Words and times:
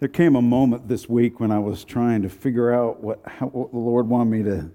There 0.00 0.08
came 0.08 0.34
a 0.34 0.40
moment 0.40 0.88
this 0.88 1.10
week 1.10 1.40
when 1.40 1.50
I 1.50 1.58
was 1.58 1.84
trying 1.84 2.22
to 2.22 2.30
figure 2.30 2.72
out 2.72 3.02
what, 3.02 3.20
how, 3.26 3.48
what 3.48 3.70
the 3.70 3.78
Lord 3.78 4.08
wanted 4.08 4.30
me 4.30 4.42
to 4.44 4.70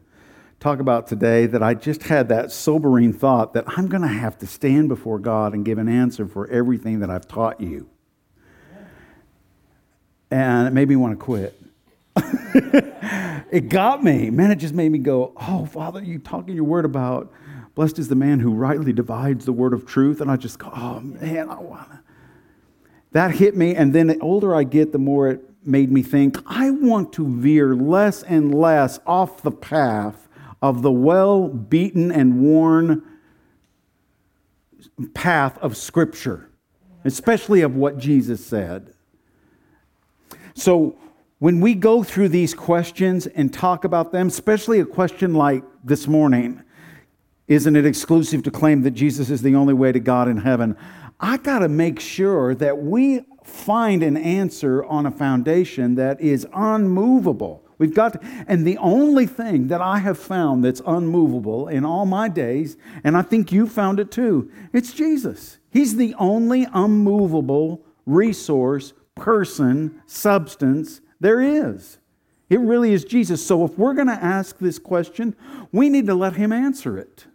talk 0.60 0.80
about 0.80 1.08
today 1.08 1.48
that 1.48 1.64
I 1.64 1.74
just 1.74 2.04
had 2.04 2.30
that 2.30 2.52
sobering 2.52 3.12
thought 3.12 3.56
that 3.56 3.64
I'm 3.66 3.88
going 3.88 4.04
to 4.04 4.08
have 4.08 4.38
to 4.38 4.48
stand 4.48 4.88
before 4.88 5.18
God 5.18 5.56
and 5.56 5.66
give 5.66 5.80
an 5.80 5.90
answer 5.90 6.28
for 6.28 6.48
everything 6.52 7.00
that 7.00 7.10
I've 7.10 7.28
taught 7.28 7.60
you. 7.60 7.90
And 10.30 10.68
it 10.68 10.74
made 10.74 10.90
me 10.90 10.96
want 10.96 11.18
to 11.20 11.26
quit. 11.26 11.60
it 13.52 13.70
got 13.70 14.04
me. 14.04 14.30
Man, 14.30 14.52
it 14.52 14.58
just 14.58 14.76
made 14.76 14.92
me 14.92 15.00
go, 15.00 15.34
Oh, 15.38 15.66
Father, 15.66 16.04
you 16.04 16.20
talking 16.20 16.54
your 16.54 16.66
word 16.66 16.86
about 16.86 17.34
blessed 17.74 17.98
is 17.98 18.10
the 18.10 18.16
man 18.16 18.42
who 18.42 18.54
rightly 18.54 18.94
divides 18.94 19.46
the 19.46 19.54
word 19.54 19.74
of 19.74 19.88
truth. 19.88 20.22
And 20.22 20.30
I 20.30 20.36
just 20.36 20.60
go, 20.60 20.70
Oh, 20.72 21.00
man, 21.00 21.50
I 21.50 21.60
want 21.60 21.90
to. 21.90 22.05
That 23.16 23.32
hit 23.32 23.56
me. 23.56 23.74
And 23.74 23.94
then 23.94 24.08
the 24.08 24.20
older 24.20 24.54
I 24.54 24.66
get, 24.66 24.92
the 24.92 24.98
more 24.98 25.30
it 25.30 25.42
made 25.64 25.90
me 25.90 26.04
think, 26.04 26.38
I 26.46 26.70
want 26.72 27.14
to 27.14 27.26
veer 27.26 27.74
less 27.74 28.24
and 28.24 28.54
less 28.54 29.00
off 29.08 29.42
the 29.42 29.54
path 29.54 30.28
of 30.62 30.82
the 30.82 30.92
well 30.92 31.48
beaten 31.48 32.12
and 32.12 32.42
worn 32.42 33.04
path 35.14 35.58
of 35.60 35.78
Scripture, 35.78 36.50
especially 37.06 37.62
of 37.62 37.78
what 37.78 37.98
Jesus 37.98 38.46
said. 38.46 38.94
So, 40.54 40.98
when 41.40 41.62
we 41.62 41.74
go 41.74 42.04
through 42.04 42.30
these 42.30 42.54
questions 42.54 43.28
and 43.28 43.54
talk 43.54 43.86
about 43.86 44.12
them, 44.12 44.28
especially 44.28 44.82
a 44.82 44.86
question 44.86 45.36
like 45.36 45.64
this 45.86 46.06
morning, 46.06 46.62
isn't 47.48 47.78
it 47.78 47.86
exclusive 47.86 48.44
to 48.44 48.52
claim 48.52 48.82
that 48.82 48.92
Jesus 48.92 49.30
is 49.30 49.42
the 49.42 49.56
only 49.56 49.74
way 49.74 49.94
to 49.94 50.02
God 50.02 50.28
in 50.28 50.38
heaven? 50.38 50.76
I 51.20 51.38
got 51.38 51.60
to 51.60 51.70
make 51.70 52.00
sure 52.00 52.54
that 52.56 52.78
we 52.78 53.22
find 53.44 54.04
an 54.04 54.18
answer 54.18 54.84
on 54.84 55.06
a 55.06 55.12
foundation 55.12 55.96
that 55.96 56.20
is 56.20 56.48
unmovable. 56.54 57.64
We've 57.78 57.94
got 57.94 58.14
to, 58.14 58.46
and 58.48 58.66
the 58.66 58.78
only 58.78 59.26
thing 59.26 59.68
that 59.68 59.82
I 59.82 60.00
have 60.00 60.18
found 60.18 60.64
that's 60.64 60.82
unmovable 60.86 61.68
in 61.68 61.86
all 61.86 62.06
my 62.06 62.30
days, 62.30 62.78
and 63.04 63.18
I 63.18 63.22
think 63.22 63.52
you 63.52 63.68
found 63.68 64.00
it 64.00 64.12
too, 64.12 64.52
it's 64.74 64.94
Jesus. 64.94 65.58
He's 65.70 65.96
the 65.96 66.16
only 66.18 66.68
unmovable 66.74 67.86
resource, 68.06 68.94
person, 69.16 70.02
substance 70.06 71.02
there 71.20 71.42
is. 71.42 71.98
It 72.50 72.60
really 72.60 72.94
is 72.94 73.04
Jesus. 73.04 73.46
So 73.46 73.66
if 73.66 73.78
we're 73.78 73.94
going 73.94 74.08
to 74.08 74.14
ask 74.14 74.58
this 74.60 74.80
question, 74.80 75.36
we 75.72 75.90
need 75.90 76.06
to 76.08 76.16
let 76.16 76.36
Him 76.36 76.52
answer 76.52 76.98
it. 76.98 77.26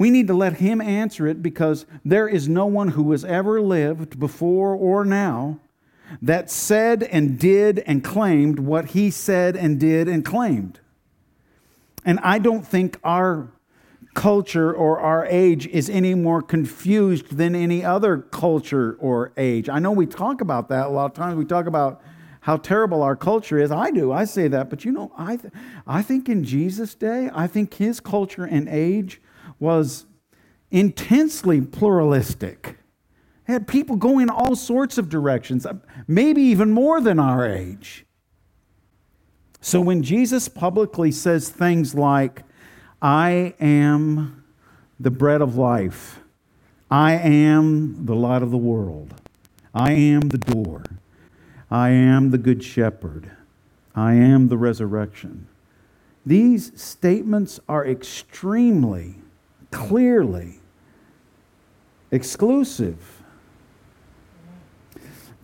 We 0.00 0.08
need 0.08 0.28
to 0.28 0.34
let 0.34 0.54
Him 0.54 0.80
answer 0.80 1.26
it 1.26 1.42
because 1.42 1.84
there 2.06 2.26
is 2.26 2.48
no 2.48 2.64
one 2.64 2.88
who 2.88 3.10
has 3.12 3.22
ever 3.22 3.60
lived 3.60 4.18
before 4.18 4.74
or 4.74 5.04
now 5.04 5.60
that 6.22 6.50
said 6.50 7.02
and 7.02 7.38
did 7.38 7.80
and 7.80 8.02
claimed 8.02 8.60
what 8.60 8.86
He 8.86 9.10
said 9.10 9.56
and 9.56 9.78
did 9.78 10.08
and 10.08 10.24
claimed. 10.24 10.80
And 12.02 12.18
I 12.22 12.38
don't 12.38 12.66
think 12.66 12.98
our 13.04 13.52
culture 14.14 14.72
or 14.72 15.00
our 15.00 15.26
age 15.26 15.66
is 15.66 15.90
any 15.90 16.14
more 16.14 16.40
confused 16.40 17.36
than 17.36 17.54
any 17.54 17.84
other 17.84 18.16
culture 18.16 18.96
or 19.00 19.32
age. 19.36 19.68
I 19.68 19.80
know 19.80 19.90
we 19.90 20.06
talk 20.06 20.40
about 20.40 20.70
that 20.70 20.86
a 20.86 20.88
lot 20.88 21.10
of 21.10 21.12
times. 21.12 21.36
We 21.36 21.44
talk 21.44 21.66
about 21.66 22.00
how 22.40 22.56
terrible 22.56 23.02
our 23.02 23.16
culture 23.16 23.58
is. 23.58 23.70
I 23.70 23.90
do. 23.90 24.12
I 24.12 24.24
say 24.24 24.48
that. 24.48 24.70
But 24.70 24.86
you 24.86 24.92
know, 24.92 25.12
I, 25.18 25.36
th- 25.36 25.52
I 25.86 26.00
think 26.00 26.30
in 26.30 26.42
Jesus' 26.42 26.94
day, 26.94 27.28
I 27.34 27.46
think 27.46 27.74
his 27.74 28.00
culture 28.00 28.46
and 28.46 28.66
age 28.66 29.20
was 29.60 30.06
intensely 30.72 31.60
pluralistic. 31.60 32.78
It 33.46 33.52
had 33.52 33.68
people 33.68 33.96
going 33.96 34.28
all 34.28 34.56
sorts 34.56 34.98
of 34.98 35.08
directions, 35.08 35.64
uh, 35.64 35.74
maybe 36.08 36.42
even 36.42 36.72
more 36.72 37.00
than 37.00 37.20
our 37.20 37.46
age. 37.46 38.04
So 39.60 39.80
when 39.80 40.02
Jesus 40.02 40.48
publicly 40.48 41.12
says 41.12 41.48
things 41.48 41.94
like, 41.94 42.42
I 43.00 43.54
am 43.60 44.44
the 44.98 45.10
bread 45.10 45.40
of 45.40 45.56
life, 45.56 46.18
I 46.90 47.12
am 47.12 48.06
the 48.06 48.16
light 48.16 48.42
of 48.42 48.50
the 48.50 48.56
world, 48.56 49.14
I 49.72 49.92
am 49.92 50.20
the 50.20 50.38
door, 50.38 50.82
I 51.70 51.90
am 51.90 52.30
the 52.30 52.38
good 52.38 52.64
shepherd. 52.64 53.30
I 53.94 54.14
am 54.14 54.48
the 54.48 54.56
resurrection. 54.56 55.46
These 56.24 56.80
statements 56.80 57.60
are 57.68 57.86
extremely, 57.86 59.16
clearly 59.70 60.60
exclusive. 62.10 63.22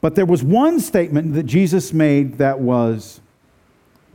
But 0.00 0.14
there 0.14 0.26
was 0.26 0.42
one 0.42 0.80
statement 0.80 1.34
that 1.34 1.44
Jesus 1.44 1.92
made 1.92 2.38
that 2.38 2.60
was 2.60 3.20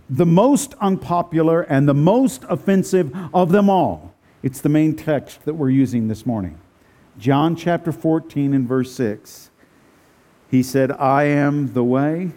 the 0.10 0.26
most 0.26 0.74
unpopular 0.82 1.62
and 1.62 1.88
the 1.88 1.94
most 1.94 2.44
offensive 2.50 3.16
of 3.34 3.52
them 3.52 3.70
all. 3.70 4.14
It's 4.44 4.62
the 4.62 4.70
main 4.70 4.96
text 4.96 5.46
that 5.46 5.54
we're 5.54 5.70
using 5.70 6.08
this 6.08 6.26
morning. 6.26 6.60
John 7.18 7.56
chapter 7.56 7.92
14 7.92 8.54
and 8.54 8.68
verse 8.68 8.92
6. 8.94 9.50
He 10.50 10.64
said, 10.64 10.92
I 10.92 11.24
am 11.24 11.74
the 11.74 11.84
way 11.84 12.32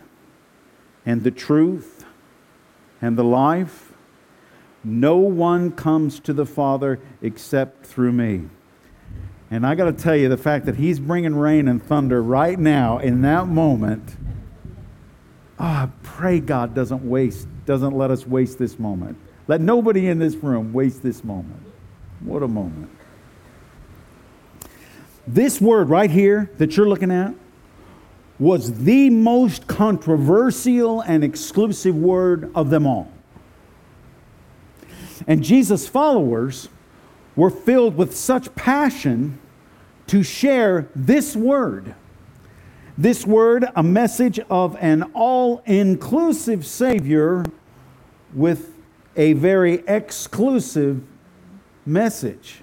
and 1.04 1.24
the 1.24 1.30
truth 1.30 2.04
and 3.00 3.16
the 3.16 3.24
life. 3.24 3.93
No 4.84 5.16
one 5.16 5.72
comes 5.72 6.20
to 6.20 6.32
the 6.32 6.44
Father 6.44 7.00
except 7.22 7.86
through 7.86 8.12
me. 8.12 8.48
And 9.50 9.66
I 9.66 9.74
got 9.74 9.84
to 9.84 9.92
tell 9.92 10.16
you, 10.16 10.28
the 10.28 10.36
fact 10.36 10.66
that 10.66 10.76
he's 10.76 10.98
bringing 10.98 11.34
rain 11.34 11.68
and 11.68 11.82
thunder 11.82 12.22
right 12.22 12.58
now 12.58 12.98
in 12.98 13.22
that 13.22 13.46
moment, 13.46 14.16
oh, 15.58 15.64
I 15.64 15.88
pray 16.02 16.40
God 16.40 16.74
doesn't 16.74 17.08
waste, 17.08 17.46
doesn't 17.64 17.96
let 17.96 18.10
us 18.10 18.26
waste 18.26 18.58
this 18.58 18.78
moment. 18.78 19.16
Let 19.46 19.60
nobody 19.60 20.08
in 20.08 20.18
this 20.18 20.34
room 20.34 20.72
waste 20.72 21.02
this 21.02 21.22
moment. 21.22 21.62
What 22.20 22.42
a 22.42 22.48
moment. 22.48 22.90
This 25.26 25.60
word 25.60 25.88
right 25.88 26.10
here 26.10 26.50
that 26.58 26.76
you're 26.76 26.88
looking 26.88 27.10
at, 27.10 27.34
was 28.38 28.84
the 28.84 29.10
most 29.10 29.66
controversial 29.66 31.00
and 31.02 31.22
exclusive 31.22 31.94
word 31.94 32.50
of 32.54 32.70
them 32.70 32.86
all. 32.86 33.10
And 35.26 35.42
Jesus' 35.42 35.88
followers 35.88 36.68
were 37.36 37.50
filled 37.50 37.96
with 37.96 38.16
such 38.16 38.54
passion 38.54 39.38
to 40.06 40.22
share 40.22 40.88
this 40.94 41.34
word. 41.34 41.94
This 42.96 43.26
word, 43.26 43.66
a 43.74 43.82
message 43.82 44.38
of 44.50 44.76
an 44.80 45.02
all 45.14 45.62
inclusive 45.66 46.64
Savior 46.64 47.44
with 48.32 48.72
a 49.16 49.32
very 49.32 49.82
exclusive 49.88 51.02
message. 51.86 52.62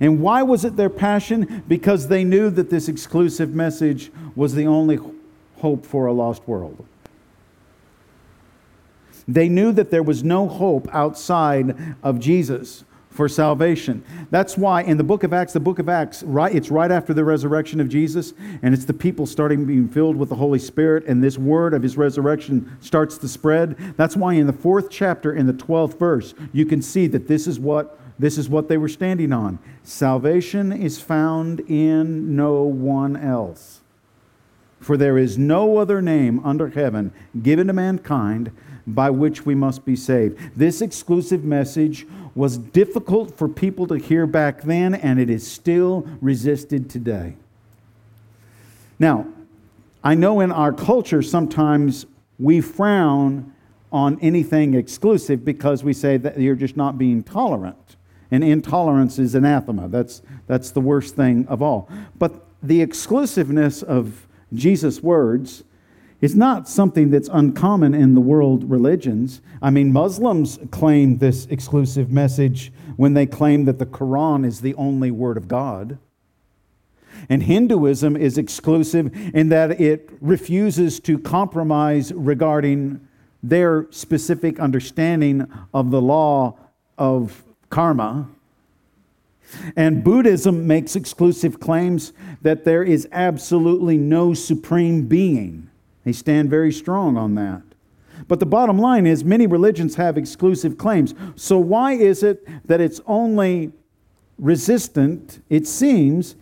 And 0.00 0.20
why 0.20 0.42
was 0.42 0.64
it 0.64 0.76
their 0.76 0.90
passion? 0.90 1.62
Because 1.68 2.08
they 2.08 2.24
knew 2.24 2.50
that 2.50 2.70
this 2.70 2.88
exclusive 2.88 3.54
message 3.54 4.10
was 4.34 4.54
the 4.54 4.66
only 4.66 4.98
hope 5.58 5.86
for 5.86 6.06
a 6.06 6.12
lost 6.12 6.46
world. 6.48 6.86
They 9.26 9.48
knew 9.48 9.72
that 9.72 9.90
there 9.90 10.02
was 10.02 10.22
no 10.22 10.48
hope 10.48 10.88
outside 10.92 11.96
of 12.02 12.20
Jesus 12.20 12.84
for 13.14 13.28
salvation. 13.28 14.04
That's 14.30 14.58
why 14.58 14.82
in 14.82 14.96
the 14.96 15.04
book 15.04 15.22
of 15.22 15.32
Acts, 15.32 15.52
the 15.52 15.60
book 15.60 15.78
of 15.78 15.88
Acts, 15.88 16.24
right, 16.24 16.52
it's 16.52 16.70
right 16.70 16.90
after 16.90 17.14
the 17.14 17.24
resurrection 17.24 17.80
of 17.80 17.88
Jesus, 17.88 18.34
and 18.60 18.74
it's 18.74 18.84
the 18.84 18.92
people 18.92 19.24
starting 19.24 19.64
being 19.64 19.88
filled 19.88 20.16
with 20.16 20.28
the 20.28 20.34
Holy 20.34 20.58
Spirit, 20.58 21.04
and 21.06 21.22
this 21.22 21.38
word 21.38 21.74
of 21.74 21.82
his 21.82 21.96
resurrection 21.96 22.76
starts 22.80 23.16
to 23.18 23.28
spread. 23.28 23.76
That's 23.96 24.16
why 24.16 24.34
in 24.34 24.48
the 24.48 24.52
fourth 24.52 24.90
chapter, 24.90 25.32
in 25.32 25.46
the 25.46 25.52
12th 25.52 25.96
verse, 25.96 26.34
you 26.52 26.66
can 26.66 26.82
see 26.82 27.06
that 27.06 27.28
this 27.28 27.46
is 27.46 27.58
what 27.60 28.00
this 28.16 28.38
is 28.38 28.48
what 28.48 28.68
they 28.68 28.76
were 28.76 28.88
standing 28.88 29.32
on. 29.32 29.58
Salvation 29.82 30.72
is 30.72 31.00
found 31.00 31.58
in 31.68 32.36
no 32.36 32.62
one 32.62 33.16
else. 33.16 33.80
For 34.78 34.96
there 34.96 35.18
is 35.18 35.36
no 35.36 35.78
other 35.78 36.00
name 36.00 36.40
under 36.44 36.68
heaven 36.68 37.12
given 37.42 37.66
to 37.66 37.72
mankind 37.72 38.52
by 38.86 39.10
which 39.10 39.46
we 39.46 39.54
must 39.54 39.84
be 39.84 39.96
saved. 39.96 40.38
This 40.56 40.80
exclusive 40.80 41.44
message 41.44 42.06
was 42.34 42.58
difficult 42.58 43.36
for 43.36 43.48
people 43.48 43.86
to 43.86 43.96
hear 43.96 44.26
back 44.26 44.62
then, 44.62 44.94
and 44.94 45.18
it 45.18 45.30
is 45.30 45.50
still 45.50 46.06
resisted 46.20 46.90
today. 46.90 47.36
Now, 48.98 49.26
I 50.02 50.14
know 50.14 50.40
in 50.40 50.52
our 50.52 50.72
culture 50.72 51.22
sometimes 51.22 52.06
we 52.38 52.60
frown 52.60 53.52
on 53.92 54.18
anything 54.20 54.74
exclusive 54.74 55.44
because 55.44 55.84
we 55.84 55.92
say 55.92 56.16
that 56.16 56.38
you're 56.38 56.56
just 56.56 56.76
not 56.76 56.98
being 56.98 57.22
tolerant 57.22 57.96
and 58.34 58.42
intolerance 58.42 59.20
is 59.20 59.36
anathema. 59.36 59.88
That's, 59.88 60.20
that's 60.48 60.72
the 60.72 60.80
worst 60.80 61.14
thing 61.14 61.46
of 61.46 61.62
all. 61.62 61.88
But 62.18 62.44
the 62.62 62.82
exclusiveness 62.82 63.82
of 63.82 64.26
Jesus' 64.52 65.00
words 65.00 65.62
is 66.24 66.34
not 66.34 66.66
something 66.66 67.10
that's 67.10 67.28
uncommon 67.30 67.92
in 67.92 68.14
the 68.14 68.20
world 68.20 68.70
religions. 68.70 69.42
I 69.60 69.68
mean, 69.68 69.92
Muslims 69.92 70.58
claim 70.70 71.18
this 71.18 71.44
exclusive 71.50 72.10
message 72.10 72.72
when 72.96 73.12
they 73.12 73.26
claim 73.26 73.66
that 73.66 73.78
the 73.78 73.84
Quran 73.84 74.46
is 74.46 74.62
the 74.62 74.74
only 74.76 75.10
word 75.10 75.36
of 75.36 75.48
God. 75.48 75.98
And 77.28 77.42
Hinduism 77.42 78.16
is 78.16 78.38
exclusive 78.38 79.14
in 79.34 79.50
that 79.50 79.78
it 79.78 80.08
refuses 80.22 80.98
to 81.00 81.18
compromise 81.18 82.10
regarding 82.10 83.06
their 83.42 83.86
specific 83.90 84.58
understanding 84.58 85.46
of 85.74 85.90
the 85.90 86.00
law 86.00 86.56
of 86.96 87.44
karma. 87.68 88.30
And 89.76 90.02
Buddhism 90.02 90.66
makes 90.66 90.96
exclusive 90.96 91.60
claims 91.60 92.14
that 92.40 92.64
there 92.64 92.82
is 92.82 93.06
absolutely 93.12 93.98
no 93.98 94.32
supreme 94.32 95.06
being. 95.06 95.68
They 96.04 96.12
stand 96.12 96.50
very 96.50 96.72
strong 96.72 97.16
on 97.16 97.34
that. 97.34 97.62
But 98.28 98.40
the 98.40 98.46
bottom 98.46 98.78
line 98.78 99.06
is 99.06 99.24
many 99.24 99.46
religions 99.46 99.96
have 99.96 100.16
exclusive 100.16 100.78
claims. 100.78 101.14
So 101.36 101.58
why 101.58 101.92
is 101.92 102.22
it 102.22 102.46
that 102.66 102.80
it's 102.80 103.00
only 103.06 103.72
resistant, 104.38 105.40
it 105.50 105.66
seems, 105.66 106.36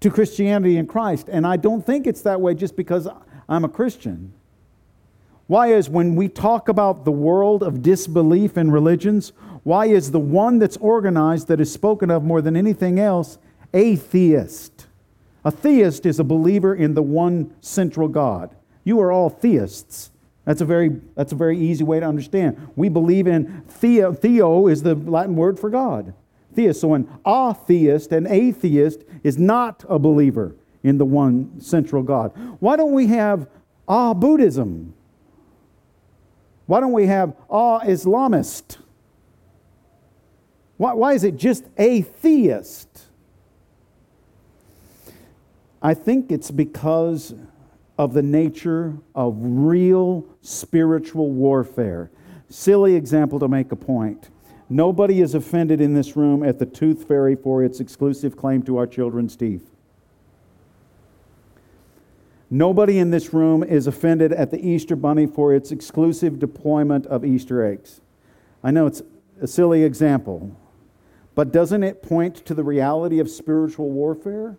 to 0.00 0.10
Christianity 0.10 0.76
and 0.76 0.88
Christ? 0.88 1.28
And 1.28 1.46
I 1.46 1.56
don't 1.56 1.84
think 1.84 2.06
it's 2.06 2.22
that 2.22 2.40
way 2.40 2.54
just 2.54 2.76
because 2.76 3.08
I'm 3.48 3.64
a 3.64 3.68
Christian. 3.68 4.32
Why 5.46 5.68
is 5.68 5.88
when 5.88 6.16
we 6.16 6.28
talk 6.28 6.68
about 6.68 7.04
the 7.04 7.12
world 7.12 7.62
of 7.62 7.82
disbelief 7.82 8.56
in 8.56 8.70
religions, 8.70 9.32
why 9.62 9.86
is 9.86 10.10
the 10.10 10.18
one 10.18 10.58
that's 10.58 10.76
organized 10.78 11.48
that 11.48 11.60
is 11.60 11.72
spoken 11.72 12.10
of 12.10 12.24
more 12.24 12.40
than 12.40 12.56
anything 12.56 12.98
else 12.98 13.38
atheist? 13.72 14.86
A 15.44 15.50
theist 15.50 16.06
is 16.06 16.18
a 16.18 16.24
believer 16.24 16.74
in 16.74 16.94
the 16.94 17.02
one 17.02 17.54
central 17.60 18.08
God. 18.08 18.56
You 18.86 19.00
are 19.00 19.10
all 19.10 19.28
theists. 19.28 20.12
That's 20.44 20.60
a 20.60 20.64
very, 20.64 21.00
that's 21.16 21.32
a 21.32 21.34
very 21.34 21.58
easy 21.58 21.82
way 21.82 21.98
to 21.98 22.06
understand. 22.06 22.68
We 22.76 22.88
believe 22.88 23.26
in 23.26 23.62
theo. 23.68 24.12
Theo 24.12 24.68
is 24.68 24.84
the 24.84 24.94
Latin 24.94 25.34
word 25.34 25.58
for 25.58 25.70
God. 25.70 26.14
Theist. 26.54 26.80
So 26.80 26.94
an 26.94 27.08
atheist, 27.26 28.12
an 28.12 28.28
atheist, 28.28 29.02
is 29.24 29.38
not 29.38 29.84
a 29.88 29.98
believer 29.98 30.54
in 30.84 30.98
the 30.98 31.04
one 31.04 31.60
central 31.60 32.04
God. 32.04 32.30
Why 32.60 32.76
don't 32.76 32.92
we 32.92 33.08
have 33.08 33.48
ah 33.88 34.14
Buddhism? 34.14 34.94
Why 36.66 36.78
don't 36.78 36.92
we 36.92 37.08
have 37.08 37.34
ah 37.50 37.80
Islamist? 37.80 38.78
Why, 40.76 40.92
why 40.92 41.14
is 41.14 41.24
it 41.24 41.34
just 41.36 41.64
atheist? 41.76 43.02
I 45.82 45.92
think 45.92 46.30
it's 46.30 46.52
because 46.52 47.34
of 47.98 48.12
the 48.12 48.22
nature 48.22 48.96
of 49.14 49.36
real 49.38 50.26
spiritual 50.42 51.30
warfare. 51.30 52.10
Silly 52.48 52.94
example 52.94 53.38
to 53.38 53.48
make 53.48 53.72
a 53.72 53.76
point. 53.76 54.30
Nobody 54.68 55.20
is 55.20 55.34
offended 55.34 55.80
in 55.80 55.94
this 55.94 56.16
room 56.16 56.42
at 56.42 56.58
the 56.58 56.66
tooth 56.66 57.06
fairy 57.06 57.36
for 57.36 57.62
its 57.62 57.80
exclusive 57.80 58.36
claim 58.36 58.62
to 58.64 58.76
our 58.76 58.86
children's 58.86 59.36
teeth. 59.36 59.70
Nobody 62.50 62.98
in 62.98 63.10
this 63.10 63.32
room 63.32 63.64
is 63.64 63.86
offended 63.86 64.32
at 64.32 64.50
the 64.50 64.64
Easter 64.64 64.94
Bunny 64.94 65.26
for 65.26 65.52
its 65.52 65.72
exclusive 65.72 66.38
deployment 66.38 67.06
of 67.06 67.24
Easter 67.24 67.64
eggs. 67.64 68.00
I 68.62 68.70
know 68.70 68.86
it's 68.86 69.02
a 69.40 69.46
silly 69.46 69.82
example, 69.82 70.56
but 71.34 71.52
doesn't 71.52 71.82
it 71.82 72.02
point 72.02 72.36
to 72.46 72.54
the 72.54 72.62
reality 72.62 73.18
of 73.18 73.28
spiritual 73.28 73.90
warfare? 73.90 74.58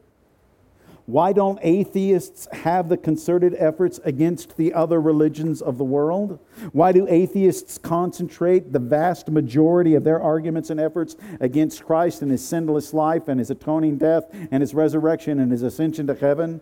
Why 1.07 1.31
don't 1.31 1.57
atheists 1.61 2.49
have 2.51 2.89
the 2.89 2.97
concerted 2.97 3.55
efforts 3.57 3.97
against 4.03 4.57
the 4.57 4.73
other 4.73 4.99
religions 4.99 5.61
of 5.61 5.77
the 5.77 5.85
world? 5.85 6.37
Why 6.73 6.91
do 6.91 7.07
atheists 7.07 7.77
concentrate 7.77 8.73
the 8.73 8.79
vast 8.79 9.29
majority 9.29 9.95
of 9.95 10.03
their 10.03 10.21
arguments 10.21 10.69
and 10.69 10.81
efforts 10.81 11.15
against 11.39 11.85
Christ 11.85 12.21
and 12.21 12.29
his 12.29 12.45
sinless 12.45 12.93
life 12.93 13.29
and 13.29 13.39
his 13.39 13.49
atoning 13.49 13.99
death 13.99 14.25
and 14.51 14.59
his 14.59 14.73
resurrection 14.73 15.39
and 15.39 15.49
his 15.49 15.63
ascension 15.63 16.07
to 16.07 16.13
heaven? 16.13 16.59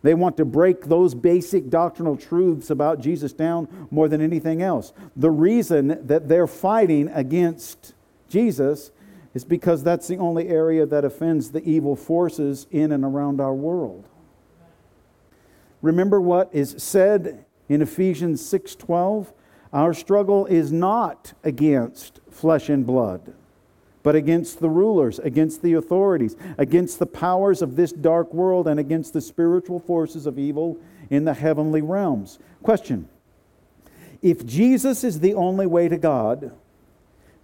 They 0.00 0.14
want 0.14 0.38
to 0.38 0.46
break 0.46 0.86
those 0.86 1.14
basic 1.14 1.68
doctrinal 1.68 2.16
truths 2.16 2.70
about 2.70 2.98
Jesus 2.98 3.34
down 3.34 3.88
more 3.90 4.08
than 4.08 4.22
anything 4.22 4.62
else. 4.62 4.94
The 5.14 5.30
reason 5.30 6.06
that 6.06 6.28
they're 6.28 6.46
fighting 6.46 7.08
against 7.08 7.92
Jesus 8.30 8.90
is 9.34 9.44
because 9.44 9.82
that's 9.82 10.08
the 10.08 10.18
only 10.18 10.48
area 10.48 10.84
that 10.86 11.04
offends 11.04 11.50
the 11.50 11.64
evil 11.68 11.96
forces 11.96 12.66
in 12.70 12.92
and 12.92 13.04
around 13.04 13.40
our 13.40 13.54
world. 13.54 14.06
Remember 15.80 16.20
what 16.20 16.48
is 16.52 16.74
said 16.78 17.44
in 17.68 17.82
Ephesians 17.82 18.40
6:12, 18.42 19.32
our 19.72 19.94
struggle 19.94 20.46
is 20.46 20.70
not 20.70 21.32
against 21.42 22.20
flesh 22.30 22.68
and 22.68 22.86
blood, 22.86 23.32
but 24.02 24.14
against 24.14 24.60
the 24.60 24.68
rulers, 24.68 25.18
against 25.20 25.62
the 25.62 25.72
authorities, 25.72 26.36
against 26.58 26.98
the 26.98 27.06
powers 27.06 27.62
of 27.62 27.76
this 27.76 27.90
dark 27.90 28.32
world 28.34 28.68
and 28.68 28.78
against 28.78 29.12
the 29.12 29.20
spiritual 29.20 29.80
forces 29.80 30.26
of 30.26 30.38
evil 30.38 30.78
in 31.08 31.24
the 31.24 31.34
heavenly 31.34 31.80
realms. 31.80 32.38
Question: 32.62 33.08
If 34.20 34.44
Jesus 34.44 35.02
is 35.02 35.20
the 35.20 35.34
only 35.34 35.66
way 35.66 35.88
to 35.88 35.96
God, 35.96 36.52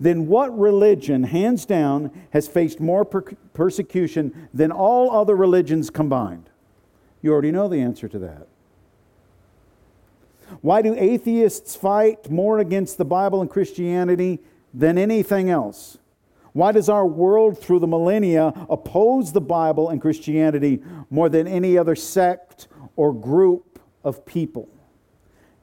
then 0.00 0.26
what 0.28 0.56
religion, 0.56 1.24
hands 1.24 1.66
down, 1.66 2.10
has 2.30 2.46
faced 2.46 2.80
more 2.80 3.04
per- 3.04 3.22
persecution 3.52 4.48
than 4.54 4.70
all 4.70 5.10
other 5.10 5.34
religions 5.34 5.90
combined? 5.90 6.50
You 7.20 7.32
already 7.32 7.50
know 7.50 7.68
the 7.68 7.80
answer 7.80 8.08
to 8.08 8.18
that. 8.20 8.46
Why 10.60 10.82
do 10.82 10.94
atheists 10.94 11.76
fight 11.76 12.30
more 12.30 12.58
against 12.58 12.96
the 12.96 13.04
Bible 13.04 13.40
and 13.40 13.50
Christianity 13.50 14.38
than 14.72 14.96
anything 14.96 15.50
else? 15.50 15.98
Why 16.52 16.72
does 16.72 16.88
our 16.88 17.06
world 17.06 17.58
through 17.58 17.80
the 17.80 17.86
millennia 17.86 18.52
oppose 18.70 19.32
the 19.32 19.40
Bible 19.40 19.90
and 19.90 20.00
Christianity 20.00 20.82
more 21.10 21.28
than 21.28 21.46
any 21.46 21.76
other 21.76 21.94
sect 21.94 22.68
or 22.96 23.12
group 23.12 23.78
of 24.02 24.24
people? 24.24 24.68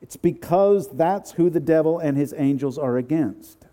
It's 0.01 0.15
because 0.15 0.89
that's 0.89 1.31
who 1.31 1.49
the 1.49 1.59
devil 1.59 1.99
and 1.99 2.15
his 2.15 2.33
angels 2.37 2.77
are 2.77 2.97
against. 2.97 3.64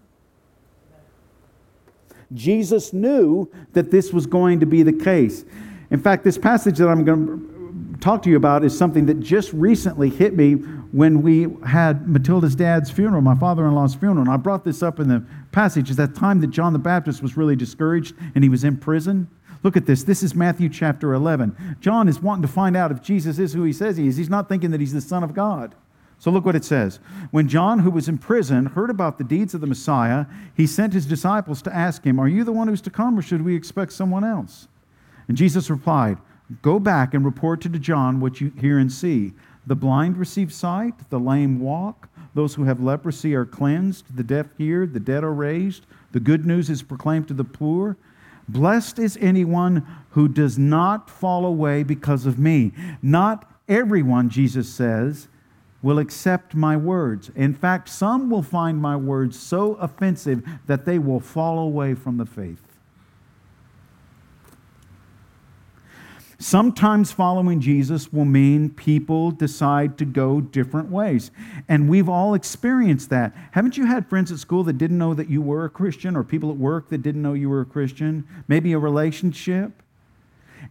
Jesus 2.34 2.92
knew 2.92 3.50
that 3.72 3.90
this 3.90 4.12
was 4.12 4.26
going 4.26 4.60
to 4.60 4.66
be 4.66 4.82
the 4.82 4.92
case. 4.92 5.44
In 5.90 6.00
fact, 6.00 6.24
this 6.24 6.38
passage 6.38 6.78
that 6.78 6.88
I'm 6.88 7.04
going 7.04 7.26
to 7.26 7.98
talk 8.00 8.22
to 8.22 8.30
you 8.30 8.36
about 8.36 8.64
is 8.64 8.76
something 8.76 9.06
that 9.06 9.20
just 9.20 9.52
recently 9.52 10.10
hit 10.10 10.36
me 10.36 10.54
when 10.92 11.22
we 11.22 11.48
had 11.66 12.08
Matilda's 12.08 12.54
dad's 12.54 12.90
funeral, 12.90 13.22
my 13.22 13.34
father 13.34 13.66
in 13.66 13.74
law's 13.74 13.94
funeral. 13.94 14.22
And 14.22 14.30
I 14.30 14.36
brought 14.36 14.64
this 14.64 14.82
up 14.82 15.00
in 15.00 15.08
the 15.08 15.24
passage. 15.52 15.90
Is 15.90 15.96
that 15.96 16.14
time 16.14 16.40
that 16.40 16.48
John 16.48 16.72
the 16.72 16.78
Baptist 16.78 17.22
was 17.22 17.36
really 17.36 17.56
discouraged 17.56 18.14
and 18.34 18.44
he 18.44 18.50
was 18.50 18.64
in 18.64 18.76
prison? 18.76 19.28
Look 19.62 19.76
at 19.76 19.86
this. 19.86 20.02
This 20.02 20.22
is 20.22 20.34
Matthew 20.34 20.68
chapter 20.68 21.14
11. 21.14 21.76
John 21.80 22.08
is 22.08 22.20
wanting 22.20 22.42
to 22.42 22.48
find 22.48 22.76
out 22.76 22.90
if 22.90 23.00
Jesus 23.00 23.38
is 23.38 23.52
who 23.52 23.62
he 23.62 23.72
says 23.72 23.96
he 23.96 24.08
is. 24.08 24.16
He's 24.16 24.30
not 24.30 24.48
thinking 24.48 24.70
that 24.72 24.80
he's 24.80 24.92
the 24.92 25.00
Son 25.00 25.22
of 25.22 25.34
God. 25.34 25.74
So 26.22 26.30
look 26.30 26.44
what 26.44 26.54
it 26.54 26.64
says. 26.64 27.00
When 27.32 27.48
John, 27.48 27.80
who 27.80 27.90
was 27.90 28.08
in 28.08 28.16
prison, 28.16 28.66
heard 28.66 28.90
about 28.90 29.18
the 29.18 29.24
deeds 29.24 29.54
of 29.54 29.60
the 29.60 29.66
Messiah, 29.66 30.26
he 30.56 30.68
sent 30.68 30.92
his 30.92 31.04
disciples 31.04 31.60
to 31.62 31.74
ask 31.74 32.04
him, 32.04 32.20
Are 32.20 32.28
you 32.28 32.44
the 32.44 32.52
one 32.52 32.68
who's 32.68 32.80
to 32.82 32.90
come, 32.90 33.18
or 33.18 33.22
should 33.22 33.44
we 33.44 33.56
expect 33.56 33.92
someone 33.92 34.22
else? 34.22 34.68
And 35.26 35.36
Jesus 35.36 35.68
replied, 35.68 36.18
Go 36.62 36.78
back 36.78 37.12
and 37.12 37.24
report 37.24 37.60
to 37.62 37.68
John 37.70 38.20
what 38.20 38.40
you 38.40 38.52
hear 38.60 38.78
and 38.78 38.92
see. 38.92 39.32
The 39.66 39.74
blind 39.74 40.16
receive 40.16 40.52
sight, 40.52 41.10
the 41.10 41.18
lame 41.18 41.58
walk, 41.58 42.08
those 42.34 42.54
who 42.54 42.62
have 42.62 42.80
leprosy 42.80 43.34
are 43.34 43.44
cleansed, 43.44 44.16
the 44.16 44.22
deaf 44.22 44.46
hear, 44.56 44.86
the 44.86 45.00
dead 45.00 45.24
are 45.24 45.34
raised, 45.34 45.86
the 46.12 46.20
good 46.20 46.46
news 46.46 46.70
is 46.70 46.84
proclaimed 46.84 47.26
to 47.26 47.34
the 47.34 47.42
poor. 47.42 47.96
Blessed 48.48 49.00
is 49.00 49.18
anyone 49.20 49.84
who 50.10 50.28
does 50.28 50.56
not 50.56 51.10
fall 51.10 51.44
away 51.44 51.82
because 51.82 52.26
of 52.26 52.38
me. 52.38 52.70
Not 53.02 53.50
everyone, 53.68 54.30
Jesus 54.30 54.72
says, 54.72 55.26
will 55.82 55.98
accept 55.98 56.54
my 56.54 56.76
words. 56.76 57.30
In 57.34 57.52
fact, 57.52 57.88
some 57.88 58.30
will 58.30 58.42
find 58.42 58.78
my 58.78 58.96
words 58.96 59.38
so 59.38 59.74
offensive 59.74 60.42
that 60.66 60.84
they 60.84 60.98
will 60.98 61.20
fall 61.20 61.58
away 61.58 61.94
from 61.94 62.16
the 62.16 62.26
faith. 62.26 62.62
Sometimes 66.38 67.12
following 67.12 67.60
Jesus 67.60 68.12
will 68.12 68.24
mean 68.24 68.70
people 68.70 69.30
decide 69.30 69.96
to 69.98 70.04
go 70.04 70.40
different 70.40 70.90
ways. 70.90 71.30
And 71.68 71.88
we've 71.88 72.08
all 72.08 72.34
experienced 72.34 73.10
that. 73.10 73.32
Haven't 73.52 73.76
you 73.76 73.86
had 73.86 74.08
friends 74.08 74.32
at 74.32 74.40
school 74.40 74.64
that 74.64 74.72
didn't 74.72 74.98
know 74.98 75.14
that 75.14 75.30
you 75.30 75.40
were 75.40 75.64
a 75.64 75.70
Christian, 75.70 76.16
or 76.16 76.24
people 76.24 76.50
at 76.50 76.56
work 76.56 76.88
that 76.88 76.98
didn't 76.98 77.22
know 77.22 77.34
you 77.34 77.48
were 77.48 77.60
a 77.60 77.64
Christian? 77.64 78.26
Maybe 78.48 78.72
a 78.72 78.78
relationship? 78.78 79.84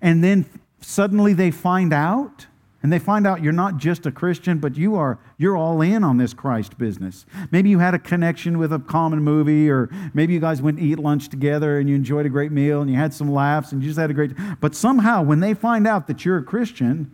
And 0.02 0.22
then 0.22 0.46
suddenly 0.82 1.32
they 1.32 1.52
find 1.52 1.94
out? 1.94 2.48
And 2.84 2.92
they 2.92 3.00
find 3.00 3.28
out 3.28 3.44
you're 3.44 3.54
not 3.54 3.78
just 3.78 4.06
a 4.06 4.12
Christian, 4.12 4.58
but 4.58 4.76
you 4.76 4.96
are 4.96 5.20
you're 5.38 5.56
all 5.56 5.82
in 5.82 6.04
on 6.04 6.18
this 6.18 6.34
Christ 6.34 6.78
business. 6.78 7.26
Maybe 7.52 7.70
you 7.70 7.80
had 7.80 7.94
a 7.94 8.00
connection 8.00 8.58
with 8.58 8.74
a 8.74 8.80
common 8.80 9.22
movie, 9.22 9.70
or 9.70 9.90
maybe 10.14 10.34
you 10.34 10.40
guys 10.40 10.62
went 10.62 10.78
to 10.78 10.84
eat 10.84 10.98
lunch 10.98 11.30
together 11.30 11.80
and 11.80 11.88
you 11.88 11.96
enjoyed 11.96 12.26
a 12.26 12.30
great 12.30 12.52
meal 12.52 12.82
and 12.82 12.90
you 12.90 12.98
had 12.98 13.14
some 13.14 13.32
laughs 13.32 13.72
and 13.72 13.84
you 13.84 13.90
just 13.90 14.00
had 14.00 14.10
a 14.10 14.14
great. 14.14 14.32
But 14.60 14.74
somehow, 14.74 15.22
when 15.22 15.40
they 15.40 15.54
find 15.54 15.88
out 15.88 16.08
that 16.08 16.26
you're 16.26 16.38
a 16.38 16.44
Christian, 16.44 17.12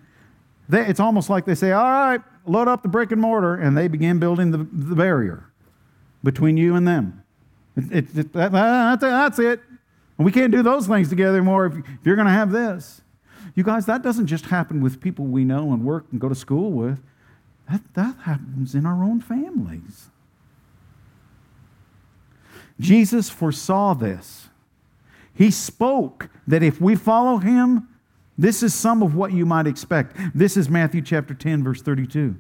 they, 0.69 0.85
it's 0.85 0.99
almost 0.99 1.29
like 1.29 1.45
they 1.45 1.55
say, 1.55 1.71
"All 1.73 1.83
right, 1.83 2.21
load 2.45 2.67
up 2.67 2.81
the 2.81 2.89
brick 2.89 3.11
and 3.11 3.21
mortar," 3.21 3.55
and 3.55 3.77
they 3.77 3.87
begin 3.87 4.19
building 4.19 4.51
the, 4.51 4.59
the 4.59 4.95
barrier 4.95 5.51
between 6.23 6.57
you 6.57 6.75
and 6.75 6.87
them. 6.87 7.23
It, 7.75 7.91
it, 7.91 8.17
it, 8.17 8.33
that, 8.33 8.51
that's 8.99 9.39
it. 9.39 9.61
We 10.17 10.31
can't 10.31 10.51
do 10.51 10.63
those 10.63 10.87
things 10.87 11.09
together 11.09 11.37
anymore 11.37 11.67
if, 11.67 11.77
if 11.77 11.99
you're 12.03 12.15
going 12.15 12.27
to 12.27 12.33
have 12.33 12.51
this. 12.51 13.01
You 13.57 13.63
guys, 13.63 13.87
that 13.87 14.03
doesn't 14.03 14.27
just 14.27 14.45
happen 14.45 14.81
with 14.81 15.01
people 15.01 15.25
we 15.25 15.43
know 15.43 15.73
and 15.73 15.83
work 15.83 16.05
and 16.11 16.21
go 16.21 16.29
to 16.29 16.35
school 16.35 16.71
with. 16.71 16.99
That, 17.67 17.81
that 17.95 18.15
happens 18.19 18.75
in 18.75 18.85
our 18.85 19.03
own 19.03 19.19
families. 19.19 20.09
Jesus 22.79 23.31
foresaw 23.31 23.95
this. 23.95 24.49
He 25.33 25.49
spoke 25.49 26.29
that 26.45 26.61
if 26.61 26.79
we 26.79 26.95
follow 26.95 27.37
him, 27.37 27.87
this 28.37 28.61
is 28.61 28.75
some 28.75 29.01
of 29.01 29.15
what 29.15 29.33
you 29.33 29.43
might 29.43 29.65
expect. 29.65 30.15
This 30.35 30.55
is 30.55 30.69
Matthew 30.69 31.01
chapter 31.01 31.33
10, 31.33 31.63
verse 31.63 31.81
32. 31.81 32.35